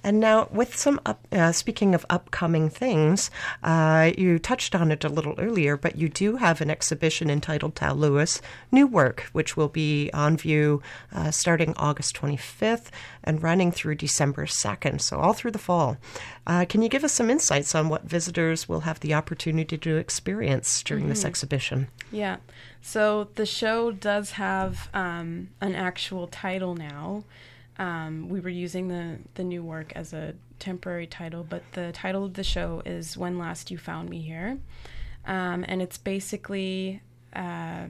And 0.04 0.20
now, 0.20 0.48
with 0.52 0.76
some 0.76 1.00
up, 1.06 1.26
uh, 1.32 1.52
speaking 1.52 1.96
of 1.96 2.06
upcoming 2.12 2.70
things, 2.70 3.32
uh, 3.64 4.12
you 4.16 4.38
touched 4.38 4.76
on 4.76 4.92
it 4.92 5.04
a 5.04 5.10
little 5.10 5.34
earlier, 5.40 5.78
but 5.78 5.96
you 5.96 6.10
do 6.10 6.36
have 6.36 6.62
an 6.62 6.70
exhibition 6.70 7.30
entitled 7.30 7.76
Tau 7.76 7.94
Lewis 7.94 8.40
New 8.72 8.86
Work, 8.86 9.22
which 9.32 9.58
will 9.58 9.68
be 9.68 10.12
on 10.14 10.38
view 10.38 10.82
uh, 11.12 11.32
starting 11.32 11.74
August 11.78 12.16
25th 12.16 12.90
and 13.24 13.42
running 13.42 13.72
through 13.72 13.96
December 13.96 14.46
2nd, 14.46 15.02
so 15.02 15.18
all 15.18 15.34
through 15.34 15.52
the 15.52 15.58
fall. 15.58 15.98
Uh, 16.46 16.66
can 16.70 16.84
you 16.84 16.90
give 16.90 17.04
us 17.04 17.14
some 17.14 17.32
insights 17.32 17.74
on 17.74 17.90
what 17.90 18.04
visitors 18.04 18.70
will 18.70 18.82
have 18.82 19.00
the 19.00 19.16
opportunity 19.16 19.76
to 19.76 19.98
experience 19.98 20.84
during 20.84 21.10
this 21.10 21.26
exhibition? 21.26 21.88
Yeah. 22.12 22.38
So 22.80 23.30
the 23.34 23.48
show 23.48 23.92
does 23.92 24.32
have 24.32 24.88
um, 24.94 25.50
an 25.62 25.74
actual 25.74 26.28
title 26.28 26.76
now. 26.76 27.24
Um, 27.78 28.30
we 28.30 28.40
were 28.40 28.50
using 28.50 28.88
the, 28.88 29.18
the 29.34 29.44
new 29.44 29.64
work 29.64 29.92
as 29.96 30.14
a 30.14 30.34
temporary 30.60 31.08
title, 31.08 31.46
but 31.48 31.64
the 31.74 31.92
title 31.92 32.24
of 32.26 32.34
the 32.34 32.44
show 32.44 32.82
is 32.86 33.18
When 33.18 33.38
Last 33.38 33.70
You 33.72 33.78
Found 33.78 34.10
Me 34.10 34.22
Here. 34.22 34.58
Um, 35.26 35.66
and 35.68 35.82
it's 35.82 35.98
basically 35.98 37.02
uh, 37.36 37.88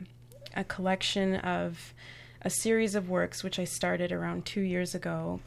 a 0.56 0.64
collection 0.64 1.36
of 1.36 1.94
a 2.42 2.50
series 2.50 2.96
of 2.96 3.10
works 3.10 3.44
which 3.44 3.60
I 3.60 3.66
started 3.66 4.12
around 4.12 4.46
two 4.46 4.62
years 4.62 4.96
ago. 4.96 5.40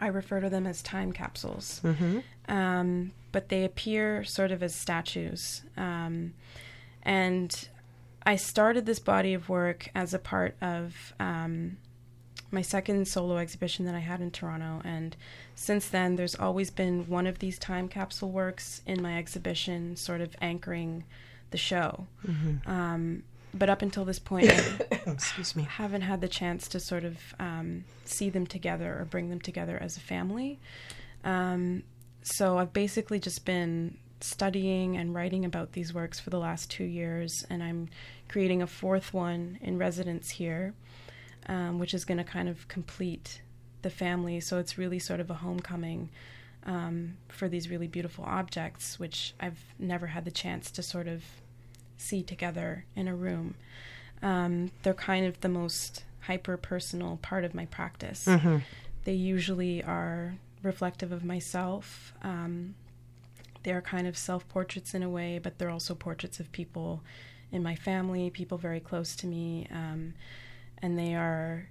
I 0.00 0.08
refer 0.08 0.40
to 0.40 0.50
them 0.50 0.66
as 0.66 0.82
time 0.82 1.12
capsules. 1.12 1.80
Um, 2.48 3.12
but 3.32 3.48
they 3.48 3.64
appear 3.64 4.24
sort 4.24 4.52
of 4.52 4.62
as 4.62 4.74
statues. 4.74 5.62
Um, 5.76 6.34
and 7.02 7.68
I 8.24 8.36
started 8.36 8.86
this 8.86 8.98
body 8.98 9.34
of 9.34 9.48
work 9.48 9.88
as 9.94 10.14
a 10.14 10.18
part 10.18 10.56
of 10.60 11.14
um, 11.18 11.78
my 12.50 12.62
second 12.62 13.06
solo 13.06 13.36
exhibition 13.36 13.84
that 13.84 13.94
I 13.94 13.98
had 14.00 14.20
in 14.20 14.30
Toronto. 14.30 14.80
And 14.84 15.16
since 15.54 15.88
then, 15.88 16.16
there's 16.16 16.34
always 16.34 16.70
been 16.70 17.06
one 17.08 17.26
of 17.26 17.38
these 17.40 17.58
time 17.58 17.88
capsule 17.88 18.30
works 18.30 18.82
in 18.86 19.02
my 19.02 19.18
exhibition, 19.18 19.96
sort 19.96 20.20
of 20.20 20.34
anchoring 20.40 21.04
the 21.50 21.58
show. 21.58 22.06
Um, 22.66 23.22
but 23.54 23.70
up 23.70 23.82
until 23.82 24.04
this 24.04 24.18
point, 24.18 24.50
I 24.50 24.60
Excuse 25.06 25.56
me. 25.56 25.64
haven't 25.64 26.02
had 26.02 26.20
the 26.20 26.28
chance 26.28 26.68
to 26.68 26.80
sort 26.80 27.04
of 27.04 27.16
um, 27.38 27.84
see 28.04 28.30
them 28.30 28.46
together 28.46 28.98
or 28.98 29.04
bring 29.04 29.30
them 29.30 29.40
together 29.40 29.78
as 29.80 29.96
a 29.96 30.00
family. 30.00 30.58
Um, 31.24 31.82
so 32.22 32.58
I've 32.58 32.72
basically 32.72 33.18
just 33.18 33.44
been 33.44 33.96
studying 34.20 34.96
and 34.96 35.14
writing 35.14 35.44
about 35.44 35.72
these 35.72 35.94
works 35.94 36.20
for 36.20 36.30
the 36.30 36.38
last 36.38 36.70
two 36.70 36.84
years, 36.84 37.44
and 37.48 37.62
I'm 37.62 37.88
creating 38.28 38.60
a 38.62 38.66
fourth 38.66 39.14
one 39.14 39.58
in 39.62 39.78
residence 39.78 40.30
here, 40.30 40.74
um, 41.48 41.78
which 41.78 41.94
is 41.94 42.04
going 42.04 42.18
to 42.18 42.24
kind 42.24 42.48
of 42.48 42.68
complete 42.68 43.42
the 43.82 43.90
family. 43.90 44.40
So 44.40 44.58
it's 44.58 44.78
really 44.78 44.98
sort 44.98 45.20
of 45.20 45.30
a 45.30 45.34
homecoming 45.34 46.10
um, 46.64 47.16
for 47.28 47.48
these 47.48 47.70
really 47.70 47.86
beautiful 47.86 48.24
objects, 48.24 48.98
which 48.98 49.34
I've 49.40 49.58
never 49.78 50.08
had 50.08 50.24
the 50.24 50.30
chance 50.30 50.70
to 50.72 50.82
sort 50.82 51.08
of 51.08 51.24
see 51.96 52.22
together 52.22 52.84
in 52.94 53.08
a 53.08 53.14
room. 53.14 53.54
Um, 54.22 54.72
they're 54.82 54.94
kind 54.94 55.26
of 55.26 55.40
the 55.40 55.48
most 55.48 56.04
hyper 56.20 56.56
personal 56.56 57.18
part 57.22 57.44
of 57.44 57.54
my 57.54 57.66
practice. 57.66 58.26
Mm-hmm. 58.26 58.58
They 59.04 59.14
usually 59.14 59.82
are 59.82 60.36
reflective 60.62 61.12
of 61.12 61.24
myself. 61.24 62.12
Um, 62.22 62.74
they 63.62 63.72
are 63.72 63.80
kind 63.80 64.06
of 64.06 64.18
self 64.18 64.48
portraits 64.48 64.94
in 64.94 65.02
a 65.02 65.08
way, 65.08 65.38
but 65.38 65.58
they're 65.58 65.70
also 65.70 65.94
portraits 65.94 66.40
of 66.40 66.50
people 66.52 67.02
in 67.50 67.62
my 67.62 67.74
family, 67.74 68.28
people 68.30 68.58
very 68.58 68.80
close 68.80 69.16
to 69.16 69.26
me. 69.26 69.66
Um, 69.72 70.14
and 70.82 70.98
they 70.98 71.14
are, 71.14 71.68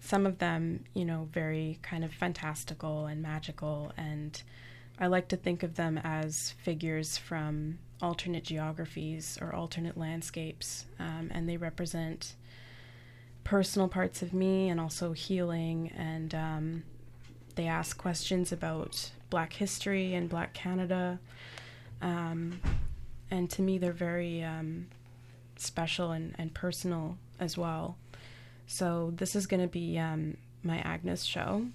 some 0.00 0.26
of 0.26 0.38
them, 0.38 0.84
you 0.94 1.04
know, 1.04 1.28
very 1.32 1.78
kind 1.82 2.04
of 2.04 2.12
fantastical 2.12 3.06
and 3.06 3.22
magical. 3.22 3.92
And 3.96 4.40
I 4.98 5.06
like 5.06 5.28
to 5.28 5.36
think 5.36 5.62
of 5.62 5.76
them 5.76 5.98
as 6.04 6.54
figures 6.62 7.16
from 7.16 7.78
alternate 8.02 8.44
geographies 8.44 9.38
or 9.40 9.54
alternate 9.54 9.96
landscapes. 9.96 10.84
Um, 10.98 11.30
and 11.32 11.48
they 11.48 11.56
represent 11.56 12.34
personal 13.44 13.88
parts 13.88 14.22
of 14.22 14.32
me 14.34 14.68
and 14.68 14.78
also 14.78 15.12
healing. 15.12 15.90
And 15.96 16.34
um, 16.34 16.82
they 17.54 17.66
ask 17.66 17.96
questions 17.96 18.52
about 18.52 19.10
Black 19.30 19.54
history 19.54 20.14
and 20.14 20.28
Black 20.28 20.52
Canada. 20.52 21.18
Um, 22.02 22.60
and 23.30 23.48
to 23.50 23.62
me, 23.62 23.78
they're 23.78 23.92
very 23.92 24.44
um, 24.44 24.88
special 25.56 26.10
and, 26.10 26.34
and 26.38 26.52
personal 26.52 27.16
as 27.40 27.56
well. 27.56 27.96
So 28.66 29.12
this 29.16 29.36
is 29.36 29.46
going 29.46 29.62
to 29.62 29.68
be 29.68 29.98
um, 29.98 30.36
my 30.62 30.78
Agnes 30.78 31.24
show. 31.24 31.66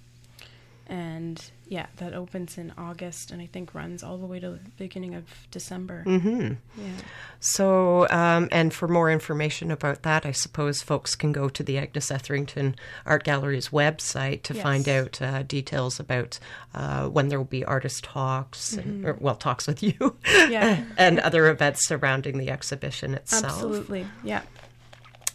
And 0.86 1.40
yeah, 1.68 1.86
that 1.98 2.14
opens 2.14 2.58
in 2.58 2.72
August 2.76 3.30
and 3.30 3.40
I 3.40 3.46
think 3.46 3.76
runs 3.76 4.02
all 4.02 4.18
the 4.18 4.26
way 4.26 4.40
to 4.40 4.50
the 4.50 4.58
beginning 4.76 5.14
of 5.14 5.22
December. 5.52 6.02
Mm-hmm. 6.04 6.54
Yeah. 6.82 6.90
So, 7.38 8.08
um, 8.10 8.48
and 8.50 8.74
for 8.74 8.88
more 8.88 9.08
information 9.08 9.70
about 9.70 10.02
that, 10.02 10.26
I 10.26 10.32
suppose 10.32 10.82
folks 10.82 11.14
can 11.14 11.30
go 11.30 11.48
to 11.48 11.62
the 11.62 11.78
Agnes 11.78 12.10
Etherington 12.10 12.74
Art 13.06 13.22
Gallery's 13.22 13.68
website 13.68 14.42
to 14.42 14.54
Yes. 14.54 14.62
find 14.64 14.88
out 14.88 15.22
uh, 15.22 15.44
details 15.44 16.00
about 16.00 16.40
uh, 16.74 17.06
when 17.06 17.28
there 17.28 17.38
will 17.38 17.44
be 17.44 17.64
artist 17.64 18.02
talks, 18.02 18.72
and, 18.72 19.06
or, 19.06 19.16
well, 19.20 19.36
talks 19.36 19.68
with 19.68 19.84
you, 19.84 19.92
Mm-hmm. 19.92 20.50
Yeah. 20.52 20.84
and 20.98 21.20
other 21.20 21.46
events 21.50 21.86
surrounding 21.86 22.36
the 22.38 22.50
exhibition 22.50 23.14
itself. 23.14 23.44
Absolutely. 23.44 24.06
Yeah. 24.24 24.42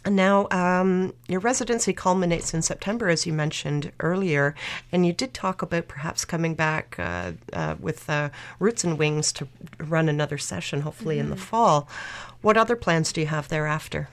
Now, 0.08 0.46
um, 0.50 1.14
your 1.26 1.40
residency 1.40 1.92
culminates 1.92 2.54
in 2.54 2.62
September, 2.62 3.08
as 3.08 3.26
you 3.26 3.32
mentioned 3.32 3.90
earlier, 4.00 4.54
and 4.92 5.04
you 5.04 5.12
did 5.12 5.34
talk 5.34 5.62
about 5.62 5.88
perhaps 5.88 6.24
coming 6.24 6.54
back 6.54 6.96
uh, 6.98 7.32
uh, 7.52 7.74
with 7.80 8.08
uh, 8.08 8.30
Roots 8.60 8.84
and 8.84 8.98
Wings 8.98 9.32
to 9.32 9.48
run 9.78 10.08
another 10.08 10.38
session, 10.38 10.82
hopefully 10.82 11.18
in 11.18 11.30
the 11.30 11.36
fall. 11.36 11.88
What 12.40 12.56
other 12.56 12.76
plans 12.76 13.12
do 13.12 13.20
you 13.20 13.26
have 13.26 13.48
thereafter? 13.48 14.08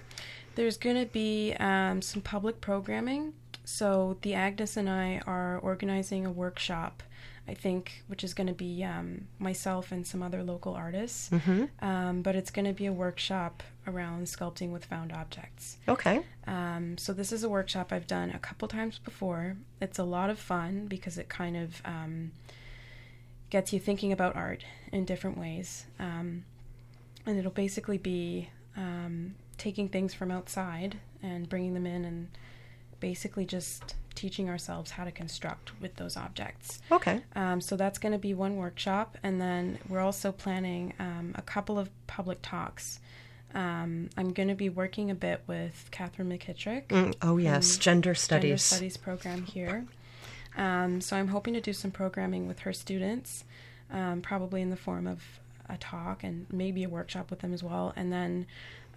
There's 0.55 0.77
going 0.77 0.95
to 0.95 1.11
be 1.11 1.53
um, 1.59 2.01
some 2.01 2.21
public 2.21 2.61
programming. 2.61 3.33
So 3.65 4.17
the 4.21 4.33
Agnes 4.33 4.77
and 4.77 4.89
I 4.89 5.21
are 5.25 5.59
organizing 5.59 6.25
a 6.25 6.31
workshop, 6.31 7.01
I 7.47 7.53
think, 7.53 8.03
which 8.07 8.23
is 8.23 8.33
going 8.33 8.47
to 8.47 8.53
be 8.53 8.83
um, 8.83 9.27
myself 9.39 9.91
and 9.91 10.05
some 10.05 10.21
other 10.21 10.43
local 10.43 10.73
artists. 10.73 11.29
Um, 11.79 12.21
but 12.21 12.35
it's 12.35 12.51
going 12.51 12.65
to 12.65 12.73
be 12.73 12.85
a 12.85 12.93
workshop 12.93 13.63
around 13.87 14.27
sculpting 14.27 14.71
with 14.71 14.85
found 14.85 15.11
objects. 15.11 15.77
Okay. 15.87 16.21
Um, 16.47 16.97
so 16.97 17.13
this 17.13 17.31
is 17.31 17.43
a 17.43 17.49
workshop 17.49 17.91
I've 17.91 18.07
done 18.07 18.31
a 18.31 18.39
couple 18.39 18.67
times 18.67 18.99
before. 18.99 19.57
It's 19.81 19.99
a 19.99 20.03
lot 20.03 20.29
of 20.29 20.39
fun 20.39 20.87
because 20.87 21.17
it 21.17 21.29
kind 21.29 21.57
of 21.57 21.81
um, 21.85 22.31
gets 23.49 23.73
you 23.73 23.79
thinking 23.79 24.11
about 24.11 24.35
art 24.35 24.65
in 24.91 25.05
different 25.05 25.37
ways. 25.37 25.85
Um, 25.99 26.45
and 27.25 27.37
it'll 27.37 27.51
basically 27.51 27.97
be 27.97 28.49
um, 28.75 29.35
taking 29.57 29.87
things 29.89 30.13
from 30.13 30.31
outside 30.31 30.97
and 31.21 31.47
bringing 31.47 31.73
them 31.73 31.85
in 31.85 32.03
and 32.03 32.29
basically 33.03 33.45
just 33.45 33.95
teaching 34.15 34.49
ourselves 34.49 34.91
how 34.91 35.03
to 35.03 35.11
construct 35.11 35.77
with 35.81 35.93
those 35.97 36.15
objects. 36.15 36.79
Okay. 36.89 37.21
Um, 37.35 37.59
so 37.59 37.75
that's 37.75 37.99
going 37.99 38.13
to 38.13 38.17
be 38.17 38.33
one 38.33 38.55
workshop, 38.55 39.17
and 39.23 39.41
then 39.41 39.77
we're 39.89 39.99
also 39.99 40.31
planning 40.31 40.93
um, 40.99 41.33
a 41.35 41.41
couple 41.41 41.77
of 41.77 41.89
public 42.07 42.39
talks. 42.41 43.01
Um, 43.53 44.09
I'm 44.15 44.31
going 44.31 44.47
to 44.47 44.55
be 44.55 44.69
working 44.69 45.11
a 45.11 45.15
bit 45.15 45.41
with 45.47 45.89
Katherine 45.91 46.29
McKittrick, 46.29 46.87
Mm, 46.87 47.13
oh, 47.21 47.35
yes. 47.35 47.75
Gender 47.75 48.15
studies. 48.15 48.49
gender 48.49 48.57
studies 48.57 48.95
program 48.95 49.43
here. 49.43 49.85
Um, 50.55 51.01
so 51.01 51.17
I'm 51.17 51.27
hoping 51.27 51.53
to 51.55 51.61
do 51.61 51.73
some 51.73 51.91
programming 51.91 52.47
with 52.47 52.59
her 52.59 52.71
students, 52.71 53.43
um, 53.91 54.21
probably 54.21 54.61
in 54.61 54.69
the 54.69 54.77
form 54.77 55.07
of 55.07 55.21
a 55.67 55.75
talk 55.75 56.23
and 56.23 56.45
maybe 56.49 56.85
a 56.85 56.89
workshop 56.89 57.29
with 57.29 57.39
them 57.39 57.53
as 57.53 57.61
well. 57.61 57.91
And 57.97 58.13
then 58.13 58.45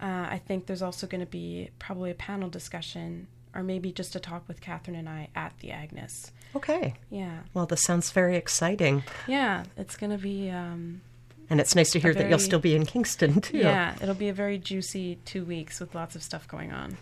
uh, 0.01 0.27
I 0.29 0.39
think 0.47 0.65
there's 0.65 0.81
also 0.81 1.07
going 1.07 1.19
to 1.19 1.31
be 1.41 1.71
probably 1.77 2.09
a 2.09 2.15
panel 2.15 2.47
discussion 2.49 3.27
or 3.57 3.63
maybe 3.63 3.91
just 3.91 4.15
a 4.15 4.19
talk 4.19 4.47
with 4.47 4.61
Katherine 4.61 4.95
and 4.95 5.09
I 5.09 5.29
at 5.35 5.57
the 5.59 5.71
Agnes. 5.71 6.31
Okay. 6.55 6.93
Yeah. 7.09 7.39
Well, 7.53 7.65
this 7.65 7.83
sounds 7.83 8.11
very 8.11 8.37
exciting. 8.37 9.03
Yeah, 9.27 9.63
it's 9.75 9.97
going 9.97 10.11
to 10.11 10.17
be 10.17 10.49
um, 10.51 11.01
And 11.49 11.61
it's 11.61 11.75
nice 11.75 11.91
to 11.91 11.99
hear 11.99 12.11
very, 12.11 12.25
that 12.25 12.29
you'll 12.29 12.39
still 12.39 12.59
be 12.59 12.75
in 12.75 12.85
Kingston 12.85 13.39
too. 13.41 13.59
Yeah, 13.59 13.95
it'll 14.01 14.15
be 14.15 14.27
a 14.27 14.33
very 14.33 14.57
juicy 14.57 15.17
two 15.23 15.45
weeks 15.45 15.79
with 15.79 15.95
lots 15.95 16.15
of 16.15 16.21
stuff 16.21 16.47
going 16.47 16.73
on. 16.73 16.97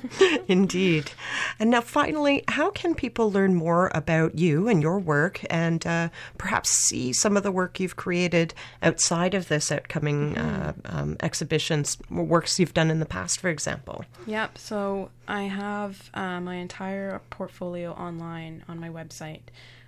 Indeed. 0.48 1.10
And 1.58 1.70
now, 1.70 1.80
finally, 1.80 2.44
how 2.48 2.70
can 2.70 2.94
people 2.94 3.32
learn 3.32 3.54
more 3.54 3.90
about 3.92 4.38
you 4.38 4.68
and 4.68 4.80
your 4.80 4.98
work 4.98 5.40
and 5.50 5.84
uh, 5.86 6.08
perhaps 6.38 6.70
see 6.70 7.12
some 7.12 7.36
of 7.36 7.42
the 7.42 7.50
work 7.50 7.80
you've 7.80 7.96
created 7.96 8.54
outside 8.82 9.34
of 9.34 9.48
this 9.48 9.72
upcoming 9.72 10.34
mm-hmm. 10.34 10.66
uh, 10.66 10.72
um, 10.84 11.16
exhibitions, 11.20 11.98
works 12.10 12.60
you've 12.60 12.74
done 12.74 12.90
in 12.90 13.00
the 13.00 13.06
past, 13.06 13.40
for 13.40 13.48
example? 13.48 14.04
Yep. 14.26 14.58
So 14.58 15.10
I 15.26 15.44
have 15.44 16.10
uh, 16.14 16.40
my 16.40 16.56
entire 16.56 17.20
portfolio 17.30 17.92
online 17.92 18.64
on 18.68 18.78
my 18.78 18.88
website 18.88 19.40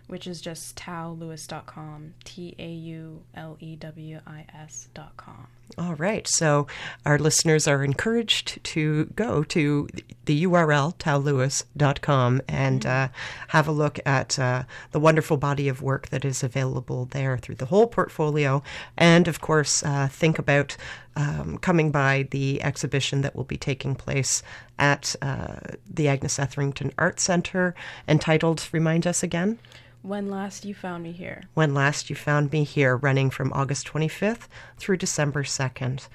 which 0.06 0.26
is 0.26 0.40
just 0.40 0.76
taulewis.com, 0.76 2.14
T 2.24 2.54
A 2.58 2.68
U 2.68 3.22
L 3.34 3.56
E 3.60 3.76
W 3.76 4.20
I 4.26 4.46
S.com. 4.54 5.46
All 5.78 5.94
right. 5.94 6.28
So 6.28 6.66
our 7.06 7.18
listeners 7.18 7.66
are 7.66 7.82
encouraged 7.82 8.62
to 8.64 9.06
go 9.16 9.42
to 9.44 9.88
the 10.26 10.44
URL, 10.44 10.96
taulewis.com, 10.98 12.42
and 12.46 12.82
mm-hmm. 12.82 13.04
uh, 13.04 13.08
have 13.48 13.68
a 13.68 13.72
look 13.72 13.98
at 14.04 14.38
uh, 14.38 14.64
the 14.90 15.00
wonderful 15.00 15.38
body 15.38 15.68
of 15.68 15.80
work 15.80 16.10
that 16.10 16.24
is 16.26 16.42
available 16.42 17.06
there 17.06 17.38
through 17.38 17.54
the 17.54 17.66
whole 17.66 17.86
portfolio. 17.86 18.62
And 18.98 19.26
of 19.28 19.40
course, 19.40 19.82
uh, 19.82 20.08
think 20.08 20.38
about 20.38 20.76
um, 21.16 21.56
coming 21.58 21.90
by 21.90 22.28
the 22.30 22.62
exhibition 22.62 23.22
that 23.22 23.34
will 23.34 23.44
be 23.44 23.56
taking 23.56 23.94
place 23.94 24.42
at 24.78 25.16
uh, 25.22 25.56
the 25.88 26.08
Agnes 26.08 26.38
Etherington 26.38 26.92
Art 26.98 27.18
Center 27.18 27.74
entitled, 28.06 28.68
remind 28.72 29.06
us 29.06 29.22
again? 29.22 29.58
When 30.02 30.28
Last 30.28 30.64
You 30.64 30.74
Found 30.74 31.04
Me 31.04 31.12
Here. 31.12 31.44
When 31.54 31.74
Last 31.74 32.10
You 32.10 32.16
Found 32.16 32.50
Me 32.50 32.64
Here, 32.64 32.96
running 32.96 33.30
from 33.30 33.52
August 33.52 33.86
25th 33.86 34.48
through 34.76 34.96
December 34.96 35.44
2nd. 35.58 36.08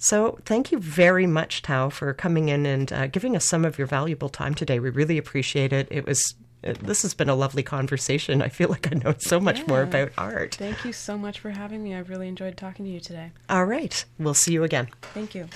So, 0.00 0.38
thank 0.44 0.70
you 0.70 0.78
very 0.78 1.26
much, 1.26 1.62
Tau, 1.62 1.88
for 1.88 2.12
coming 2.14 2.48
in 2.48 2.66
and 2.66 2.92
uh, 2.92 3.06
giving 3.08 3.34
us 3.34 3.44
some 3.44 3.64
of 3.64 3.78
your 3.78 3.86
valuable 3.88 4.28
time 4.28 4.54
today. 4.54 4.78
We 4.78 4.90
really 4.90 5.18
appreciate 5.18 5.72
it. 5.72 5.88
It 5.90 6.06
was 6.06 6.34
uh, 6.64 6.74
this 6.82 7.02
has 7.02 7.14
been 7.14 7.28
a 7.28 7.34
lovely 7.34 7.62
conversation. 7.62 8.42
I 8.42 8.48
feel 8.48 8.68
like 8.68 8.92
I 8.92 8.96
know 8.96 9.14
so 9.18 9.40
much 9.40 9.60
yeah. 9.60 9.66
more 9.68 9.82
about 9.82 10.12
art. 10.18 10.56
Thank 10.56 10.84
you 10.84 10.92
so 10.92 11.16
much 11.16 11.38
for 11.38 11.50
having 11.50 11.82
me. 11.82 11.94
I've 11.94 12.10
really 12.10 12.28
enjoyed 12.28 12.56
talking 12.56 12.84
to 12.84 12.90
you 12.90 13.00
today. 13.00 13.32
All 13.48 13.64
right. 13.64 14.04
We'll 14.18 14.34
see 14.34 14.52
you 14.52 14.64
again. 14.64 14.88
Thank 15.14 15.34
you. 15.34 15.48